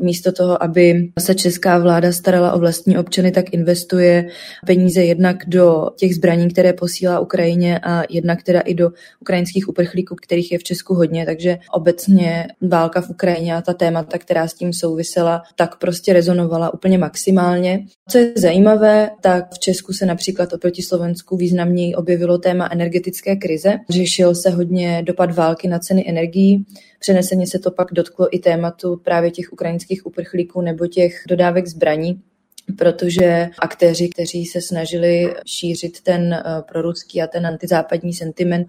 místo 0.00 0.32
toho, 0.32 0.62
aby 0.62 1.10
se 1.18 1.34
česká 1.34 1.78
vláda 1.78 2.12
starala 2.12 2.52
o 2.52 2.58
vlastní 2.58 2.98
občany, 2.98 3.30
tak 3.30 3.54
investuje 3.54 4.28
peníze 4.66 5.04
jednak 5.04 5.36
do 5.46 5.90
těch 5.96 6.14
zbraní, 6.14 6.50
které 6.50 6.72
posílá 6.72 7.20
Ukrajině 7.20 7.78
a 7.78 8.02
jednak 8.10 8.42
teda 8.42 8.60
i 8.60 8.74
do 8.74 8.90
ukrajinských 9.20 9.68
uprchlíků, 9.68 10.14
kterých 10.14 10.52
je 10.52 10.58
v 10.58 10.62
Česku 10.62 10.94
hodně, 10.94 11.26
takže 11.26 11.58
obecně 11.72 12.46
válka 12.60 13.00
v 13.00 13.10
Ukrajině 13.10 13.56
a 13.56 13.62
ta 13.62 13.72
témata, 13.72 14.18
která 14.18 14.48
s 14.48 14.54
tím 14.54 14.72
souvisela, 14.72 15.42
tak 15.56 15.78
prostě 15.78 16.12
rezonovala 16.12 16.74
úplně 16.74 16.98
maximálně. 16.98 17.86
Co 18.08 18.18
je 18.18 18.32
zajímavé, 18.36 19.10
tak 19.20 19.54
v 19.54 19.58
Česku 19.58 19.92
se 19.92 20.06
například 20.06 20.52
oproti 20.52 20.82
Slovensku 20.82 21.36
významněji 21.36 21.94
objevilo 21.94 22.38
téma 22.38 22.68
energetické 22.72 23.36
krize. 23.36 23.78
Řešil 23.90 24.34
se 24.34 24.50
hodně 24.50 25.02
dopad 25.06 25.34
války 25.34 25.68
na 25.68 25.78
ceny 25.78 26.04
energií, 26.08 26.64
Přeneseně 27.02 27.46
se 27.46 27.58
to 27.58 27.70
pak 27.70 27.88
dotklo 27.92 28.34
i 28.34 28.38
tématu 28.38 28.96
právě 28.96 29.30
těch 29.30 29.52
ukrajinských 29.52 30.06
uprchlíků 30.06 30.60
nebo 30.60 30.86
těch 30.86 31.24
dodávek 31.28 31.66
zbraní, 31.66 32.22
protože 32.78 33.48
aktéři, 33.58 34.08
kteří 34.08 34.46
se 34.46 34.60
snažili 34.60 35.34
šířit 35.46 36.00
ten 36.00 36.32
eh, 36.32 36.42
proruský 36.68 37.22
a 37.22 37.26
ten 37.26 37.46
antizápadní 37.46 38.12
sentiment, 38.12 38.68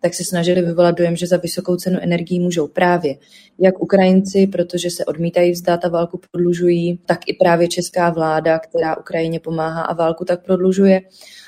tak 0.00 0.14
se 0.14 0.24
snažili 0.24 0.62
vyvolat 0.62 0.94
dojem, 0.94 1.16
že 1.16 1.26
za 1.26 1.36
vysokou 1.36 1.76
cenu 1.76 1.98
energií 2.02 2.40
můžou 2.40 2.68
právě 2.68 3.16
jak 3.58 3.82
Ukrajinci, 3.82 4.46
protože 4.46 4.90
se 4.90 5.04
odmítají 5.04 5.52
vzdát 5.52 5.84
a 5.84 5.88
válku 5.88 6.20
prodlužují, 6.30 6.98
tak 7.06 7.18
i 7.26 7.32
právě 7.32 7.68
česká 7.68 8.10
vláda, 8.10 8.58
která 8.58 8.96
Ukrajině 8.96 9.40
pomáhá 9.40 9.82
a 9.82 9.94
válku 9.94 10.24
tak 10.24 10.44
prodlužuje. 10.44 11.00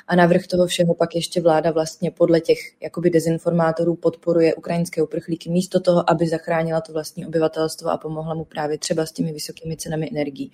A 0.07 0.17
navrh 0.17 0.47
toho 0.47 0.67
všeho 0.67 0.95
pak 0.95 1.15
ještě 1.15 1.41
vláda 1.41 1.71
vlastně 1.71 2.11
podle 2.11 2.41
těch 2.41 2.59
jakoby 2.83 3.11
dezinformátorů 3.11 3.97
podporuje 3.97 4.55
ukrajinské 4.55 5.03
uprchlíky 5.03 5.51
místo 5.51 5.81
toho, 5.81 6.11
aby 6.11 6.29
zachránila 6.29 6.81
to 6.81 6.93
vlastní 6.93 7.27
obyvatelstvo 7.27 7.91
a 7.91 7.97
pomohla 7.97 8.35
mu 8.35 8.45
právě 8.45 8.79
třeba 8.79 9.07
s 9.07 9.13
těmi 9.13 9.33
vysokými 9.33 9.77
cenami 9.77 10.09
energií. 10.13 10.53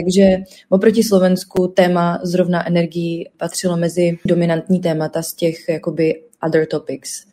Takže 0.00 0.36
oproti 0.68 1.02
Slovensku 1.02 1.66
téma 1.66 2.20
zrovna 2.22 2.66
energií 2.66 3.28
patřilo 3.36 3.76
mezi 3.76 4.18
dominantní 4.24 4.80
témata 4.80 5.22
z 5.22 5.34
těch 5.34 5.68
jakoby 5.68 6.22
other 6.46 6.66
topics. 6.66 7.31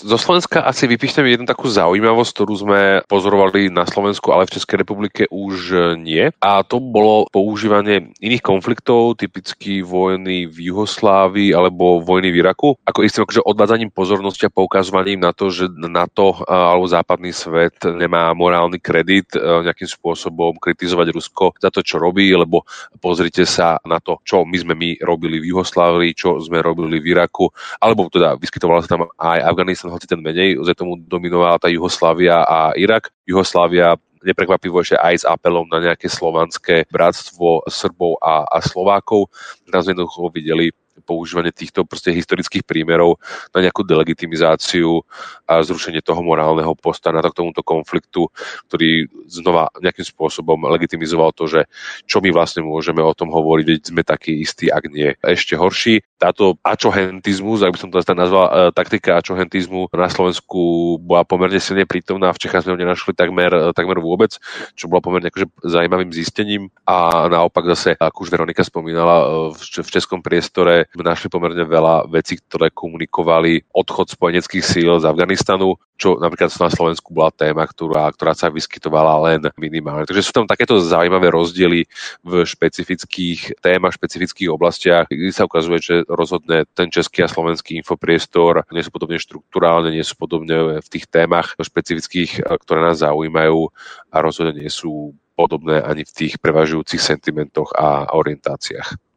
Zo 0.00 0.16
Slovenska 0.16 0.64
asi 0.64 0.88
vypíštem 0.88 1.28
jednu 1.28 1.44
takú 1.44 1.68
zaujímavosť, 1.68 2.32
ktorú 2.32 2.54
sme 2.56 2.80
pozorovali 3.04 3.68
na 3.68 3.84
Slovensku, 3.84 4.32
ale 4.32 4.48
v 4.48 4.56
Českej 4.56 4.80
republike 4.80 5.28
už 5.28 5.76
nie. 6.00 6.32
A 6.40 6.64
to 6.64 6.80
bolo 6.80 7.28
používanie 7.28 8.08
iných 8.16 8.40
konfliktov, 8.40 9.20
typicky 9.20 9.84
vojny 9.84 10.48
v 10.48 10.72
Juhoslávii 10.72 11.52
alebo 11.52 12.00
vojny 12.00 12.32
v 12.32 12.40
Iraku, 12.40 12.80
ako 12.80 13.04
istým 13.04 13.28
akože 13.28 13.44
odvádzaním 13.44 13.92
pozornosti 13.92 14.48
a 14.48 14.54
poukazovaním 14.54 15.20
na 15.20 15.36
to, 15.36 15.52
že 15.52 15.68
NATO 15.68 16.48
alebo 16.48 16.88
západný 16.88 17.36
svet 17.36 17.76
nemá 17.84 18.32
morálny 18.32 18.80
kredit 18.80 19.36
nejakým 19.36 19.84
spôsobom 19.84 20.56
kritizovať 20.56 21.12
Rusko 21.12 21.60
za 21.60 21.68
to, 21.68 21.84
čo 21.84 22.00
robí, 22.00 22.32
lebo 22.32 22.64
pozrite 23.04 23.44
sa 23.44 23.76
na 23.84 24.00
to, 24.00 24.16
čo 24.24 24.48
my 24.48 24.56
sme 24.56 24.72
my 24.72 24.96
robili 25.04 25.44
v 25.44 25.52
Juhoslávii, 25.52 26.16
čo 26.16 26.40
sme 26.40 26.64
robili 26.64 27.04
v 27.04 27.12
Iraku, 27.12 27.52
alebo 27.84 28.08
teda 28.08 28.40
vyskytovala 28.40 28.80
sa 28.80 28.96
tam 28.96 29.04
aj 29.20 29.44
Afganistan 29.44 29.89
hoci 29.90 30.06
ten 30.06 30.22
menej, 30.22 30.56
že 30.62 30.78
tomu 30.78 30.96
dominovala 30.96 31.58
tá 31.60 31.68
Juhoslávia 31.68 32.46
a 32.46 32.72
Irak. 32.78 33.10
Juhoslávia 33.26 33.98
neprekvapivo 34.20 34.80
ešte 34.84 35.00
aj 35.00 35.14
s 35.16 35.24
apelom 35.24 35.64
na 35.68 35.80
nejaké 35.80 36.06
slovanské 36.06 36.84
bratstvo 36.92 37.64
Srbov 37.66 38.20
a, 38.20 38.44
a 38.48 38.58
Slovákov. 38.60 39.32
Sme 39.64 39.80
jednoducho 39.80 40.28
videli 40.32 40.72
používanie 41.02 41.50
týchto 41.50 41.82
proste 41.82 42.14
historických 42.14 42.62
prímerov 42.62 43.18
na 43.50 43.64
nejakú 43.64 43.82
delegitimizáciu 43.82 45.02
a 45.48 45.64
zrušenie 45.64 46.04
toho 46.04 46.22
morálneho 46.22 46.72
posta 46.78 47.10
na 47.10 47.24
to 47.24 47.32
k 47.32 47.38
tomuto 47.42 47.62
konfliktu, 47.64 48.28
ktorý 48.70 49.10
znova 49.26 49.72
nejakým 49.80 50.06
spôsobom 50.06 50.68
legitimizoval 50.70 51.32
to, 51.34 51.50
že 51.50 51.60
čo 52.04 52.22
my 52.22 52.30
vlastne 52.30 52.62
môžeme 52.62 53.00
o 53.00 53.16
tom 53.16 53.32
hovoriť, 53.32 53.64
veď 53.66 53.80
sme 53.82 54.02
takí 54.04 54.42
istí, 54.44 54.68
ak 54.68 54.84
nie 54.90 55.14
ešte 55.24 55.56
horší. 55.56 56.04
Táto 56.20 56.60
ačohentizmus, 56.60 57.64
ak 57.64 57.72
by 57.74 57.78
som 57.80 57.90
to 57.90 57.98
nazval, 58.12 58.46
e, 58.50 58.74
taktika 58.76 59.16
ačohentizmu 59.18 59.88
na 59.96 60.10
Slovensku 60.12 60.96
bola 61.00 61.24
pomerne 61.24 61.56
silne 61.62 61.88
prítomná, 61.88 62.34
v 62.34 62.42
Čechách 62.42 62.68
sme 62.68 62.76
ho 62.76 62.82
nenašli 62.82 63.16
takmer, 63.16 63.50
e, 63.50 63.60
takmer 63.72 64.02
vôbec, 64.02 64.36
čo 64.76 64.90
bolo 64.90 65.00
pomerne 65.00 65.32
akože 65.32 65.48
zaujímavým 65.64 66.12
zistením 66.12 66.68
a 66.84 67.26
naopak 67.30 67.64
zase, 67.72 67.96
ako 67.96 68.26
už 68.26 68.30
Veronika 68.30 68.66
spomínala, 68.66 69.16
e, 69.22 69.26
v 69.56 69.90
českom 69.90 70.20
priestore 70.20 70.89
našli 70.98 71.30
pomerne 71.30 71.62
veľa 71.62 72.10
vecí, 72.10 72.40
ktoré 72.42 72.74
komunikovali 72.74 73.62
odchod 73.70 74.10
spojeneckých 74.10 74.64
síl 74.64 74.90
z 74.98 75.06
Afganistanu, 75.06 75.78
čo 76.00 76.16
napríklad 76.16 76.50
na 76.56 76.72
Slovensku 76.72 77.12
bola 77.12 77.30
téma, 77.30 77.68
ktorá, 77.68 78.08
ktorá 78.10 78.32
sa 78.32 78.48
vyskytovala 78.48 79.30
len 79.30 79.40
minimálne. 79.60 80.08
Takže 80.08 80.24
sú 80.24 80.32
tam 80.32 80.48
takéto 80.48 80.80
zaujímavé 80.80 81.28
rozdiely 81.28 81.84
v 82.24 82.32
špecifických 82.42 83.60
témach, 83.60 83.94
špecifických 83.94 84.48
oblastiach, 84.48 85.06
kde 85.12 85.30
sa 85.30 85.44
ukazuje, 85.44 85.78
že 85.78 85.96
rozhodne 86.08 86.64
ten 86.72 86.88
český 86.88 87.22
a 87.22 87.28
slovenský 87.28 87.76
infopriestor 87.84 88.64
nie 88.72 88.80
sú 88.80 88.90
podobne 88.90 89.20
štruktúrálne, 89.20 89.92
nie 89.92 90.02
sú 90.02 90.16
podobne 90.16 90.80
v 90.80 90.88
tých 90.88 91.04
témach 91.06 91.52
špecifických, 91.60 92.48
ktoré 92.64 92.80
nás 92.80 93.04
zaujímajú 93.04 93.68
a 94.08 94.16
rozhodne 94.24 94.56
nie 94.56 94.72
sú 94.72 95.12
podobné 95.36 95.80
ani 95.80 96.04
v 96.04 96.12
tých 96.16 96.34
prevažujúcich 96.40 97.00
sentimentoch 97.00 97.72
a 97.76 98.08
orientáciách. 98.12 99.09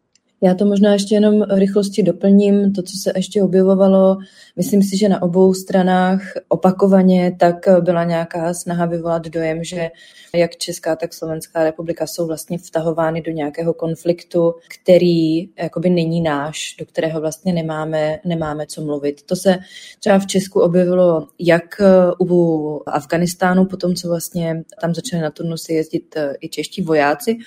Já 0.43 0.53
to 0.53 0.65
možná 0.65 0.93
ještě 0.93 1.15
jenom 1.15 1.39
v 1.41 1.57
rychlosti 1.57 2.03
doplním. 2.03 2.73
To, 2.73 2.81
co 2.81 2.97
se 3.03 3.11
ještě 3.15 3.43
objevovalo, 3.43 4.17
myslím 4.55 4.83
si, 4.83 4.97
že 4.97 5.09
na 5.09 5.21
obou 5.21 5.53
stranách 5.53 6.21
opakovaně, 6.47 7.35
tak 7.39 7.55
byla 7.79 8.03
nějaká 8.03 8.53
snaha 8.53 8.85
vyvolat 8.85 9.27
dojem, 9.27 9.63
že 9.63 9.89
jak 10.35 10.55
Česká, 10.55 10.95
tak 10.95 11.13
Slovenská 11.13 11.63
republika 11.63 12.07
jsou 12.07 12.27
vlastně 12.27 12.57
vtahovány 12.57 13.21
do 13.21 13.31
nějakého 13.31 13.73
konfliktu, 13.73 14.53
který 14.69 15.49
jakoby 15.59 15.89
není 15.89 16.21
náš, 16.21 16.75
do 16.79 16.85
kterého 16.85 17.21
vlastně 17.21 17.53
nemáme, 17.53 18.19
nemáme 18.25 18.65
co 18.65 18.81
mluvit. 18.81 19.21
To 19.21 19.35
se 19.35 19.57
třeba 19.99 20.19
v 20.19 20.27
Česku 20.27 20.59
objevilo 20.59 21.27
jak 21.39 21.81
u 22.21 22.81
Afganistánu, 22.85 23.65
potom 23.65 23.95
co 23.95 24.07
vlastně 24.07 24.63
tam 24.81 24.95
začali 24.95 25.21
na 25.21 25.31
turnusy 25.31 25.73
jezdit 25.73 26.15
i 26.41 26.49
čeští 26.49 26.81
vojáci, 26.81 27.37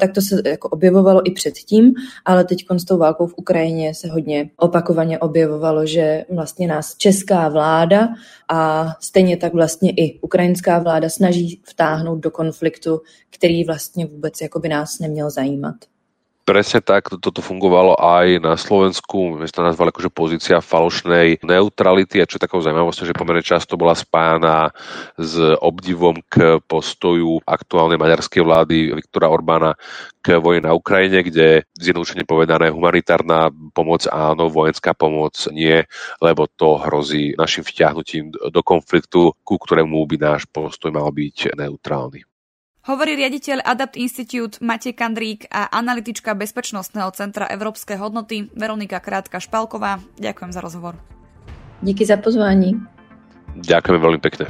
Tak 0.00 0.12
to 0.14 0.20
se 0.20 0.42
jako 0.48 0.68
objevovalo 0.68 1.28
i 1.28 1.30
předtím, 1.30 1.94
ale 2.24 2.44
teď 2.44 2.64
s 2.76 2.84
tou 2.84 2.98
válkou 2.98 3.26
v 3.26 3.34
Ukrajině 3.36 3.94
se 3.94 4.08
hodně 4.08 4.50
opakovaně 4.56 5.18
objevovalo, 5.18 5.86
že 5.86 6.24
vlastně 6.30 6.66
nás 6.66 6.96
česká 6.96 7.48
vláda 7.48 8.08
a 8.48 8.88
stejně 9.00 9.36
tak 9.36 9.54
vlastně 9.54 9.90
i 9.90 10.18
ukrajinská 10.20 10.78
vláda 10.78 11.08
snaží 11.08 11.62
vtáhnout 11.68 12.18
do 12.18 12.30
konfliktu, 12.30 13.00
který 13.30 13.64
vlastně 13.64 14.06
vůbec 14.06 14.40
jakoby 14.40 14.68
nás 14.68 14.98
neměl 14.98 15.30
zajímat. 15.30 15.76
Presne 16.48 16.80
tak, 16.80 17.12
toto 17.20 17.44
fungovalo 17.44 18.00
aj 18.00 18.40
na 18.40 18.56
Slovensku, 18.56 19.36
my 19.36 19.44
sme 19.44 19.52
to 19.52 19.68
nazvali 19.68 19.92
akože 19.92 20.08
pozícia 20.08 20.64
falošnej 20.64 21.44
neutrality 21.44 22.24
a 22.24 22.28
čo 22.28 22.40
je 22.40 22.48
takou 22.48 22.64
zaujímavosťou, 22.64 23.04
že 23.04 23.12
pomerne 23.12 23.44
často 23.44 23.76
bola 23.76 23.92
spájana 23.92 24.72
s 25.20 25.36
obdivom 25.60 26.24
k 26.24 26.56
postoju 26.64 27.44
aktuálnej 27.44 28.00
maďarskej 28.00 28.40
vlády 28.40 28.96
Viktora 28.96 29.28
Orbána 29.28 29.76
k 30.24 30.40
vojne 30.40 30.64
na 30.64 30.72
Ukrajine, 30.72 31.20
kde 31.20 31.68
zjednodušene 31.76 32.24
povedané 32.24 32.72
humanitárna 32.72 33.52
pomoc 33.76 34.08
áno, 34.08 34.48
vojenská 34.48 34.96
pomoc 34.96 35.36
nie, 35.52 35.84
lebo 36.24 36.48
to 36.48 36.80
hrozí 36.80 37.36
našim 37.36 37.60
vťahnutím 37.60 38.32
do 38.32 38.60
konfliktu, 38.64 39.36
ku 39.44 39.60
ktorému 39.60 40.00
by 40.08 40.16
náš 40.16 40.48
postoj 40.48 40.96
mal 40.96 41.12
byť 41.12 41.60
neutrálny. 41.60 42.27
Hovorí 42.88 43.20
riaditeľ 43.20 43.68
Adapt 43.68 44.00
Institute 44.00 44.64
Matej 44.64 44.96
Kandrík 44.96 45.44
a 45.52 45.68
analytička 45.68 46.32
Bezpečnostného 46.32 47.12
centra 47.12 47.44
Európskej 47.52 48.00
hodnoty 48.00 48.48
Veronika 48.56 48.96
Krátka-Špalková. 48.96 50.00
Ďakujem 50.16 50.50
za 50.56 50.60
rozhovor. 50.64 50.96
Díky 51.84 52.08
za 52.08 52.16
pozvání. 52.16 52.80
Ďakujem 53.60 54.00
veľmi 54.00 54.20
pekne. 54.24 54.48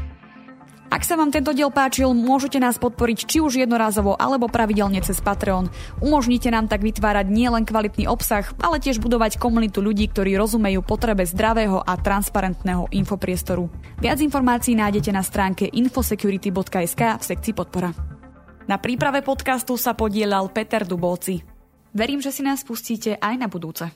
Ak 0.89 1.03
sa 1.03 1.19
vám 1.19 1.35
tento 1.35 1.51
diel 1.51 1.69
páčil, 1.75 2.15
môžete 2.15 2.63
nás 2.63 2.79
podporiť 2.79 3.19
či 3.27 3.39
už 3.43 3.59
jednorázovo 3.59 4.15
alebo 4.15 4.47
pravidelne 4.47 5.03
cez 5.03 5.19
Patreon. 5.19 5.69
Umožnite 5.99 6.49
nám 6.49 6.71
tak 6.71 6.87
vytvárať 6.87 7.27
nielen 7.29 7.67
kvalitný 7.67 8.07
obsah, 8.07 8.47
ale 8.63 8.79
tiež 8.79 9.03
budovať 9.03 9.43
komunitu 9.43 9.83
ľudí, 9.83 10.09
ktorí 10.15 10.39
rozumejú 10.39 10.87
potrebe 10.87 11.27
zdravého 11.27 11.83
a 11.83 11.99
transparentného 11.99 12.87
infopriestoru. 12.95 13.67
Viac 13.99 14.23
informácií 14.23 14.79
nájdete 14.79 15.11
na 15.11 15.27
stránke 15.27 15.67
infosecurity.sk 15.69 17.03
v 17.19 17.25
sekcii 17.27 17.53
podpora. 17.53 18.18
Na 18.69 18.77
príprave 18.77 19.25
podcastu 19.25 19.81
sa 19.81 19.97
podielal 19.97 20.53
Peter 20.53 20.85
Dubovci. 20.85 21.41
Verím, 21.97 22.21
že 22.21 22.29
si 22.29 22.45
nás 22.45 22.61
pustíte 22.61 23.17
aj 23.17 23.35
na 23.41 23.49
budúce. 23.49 23.89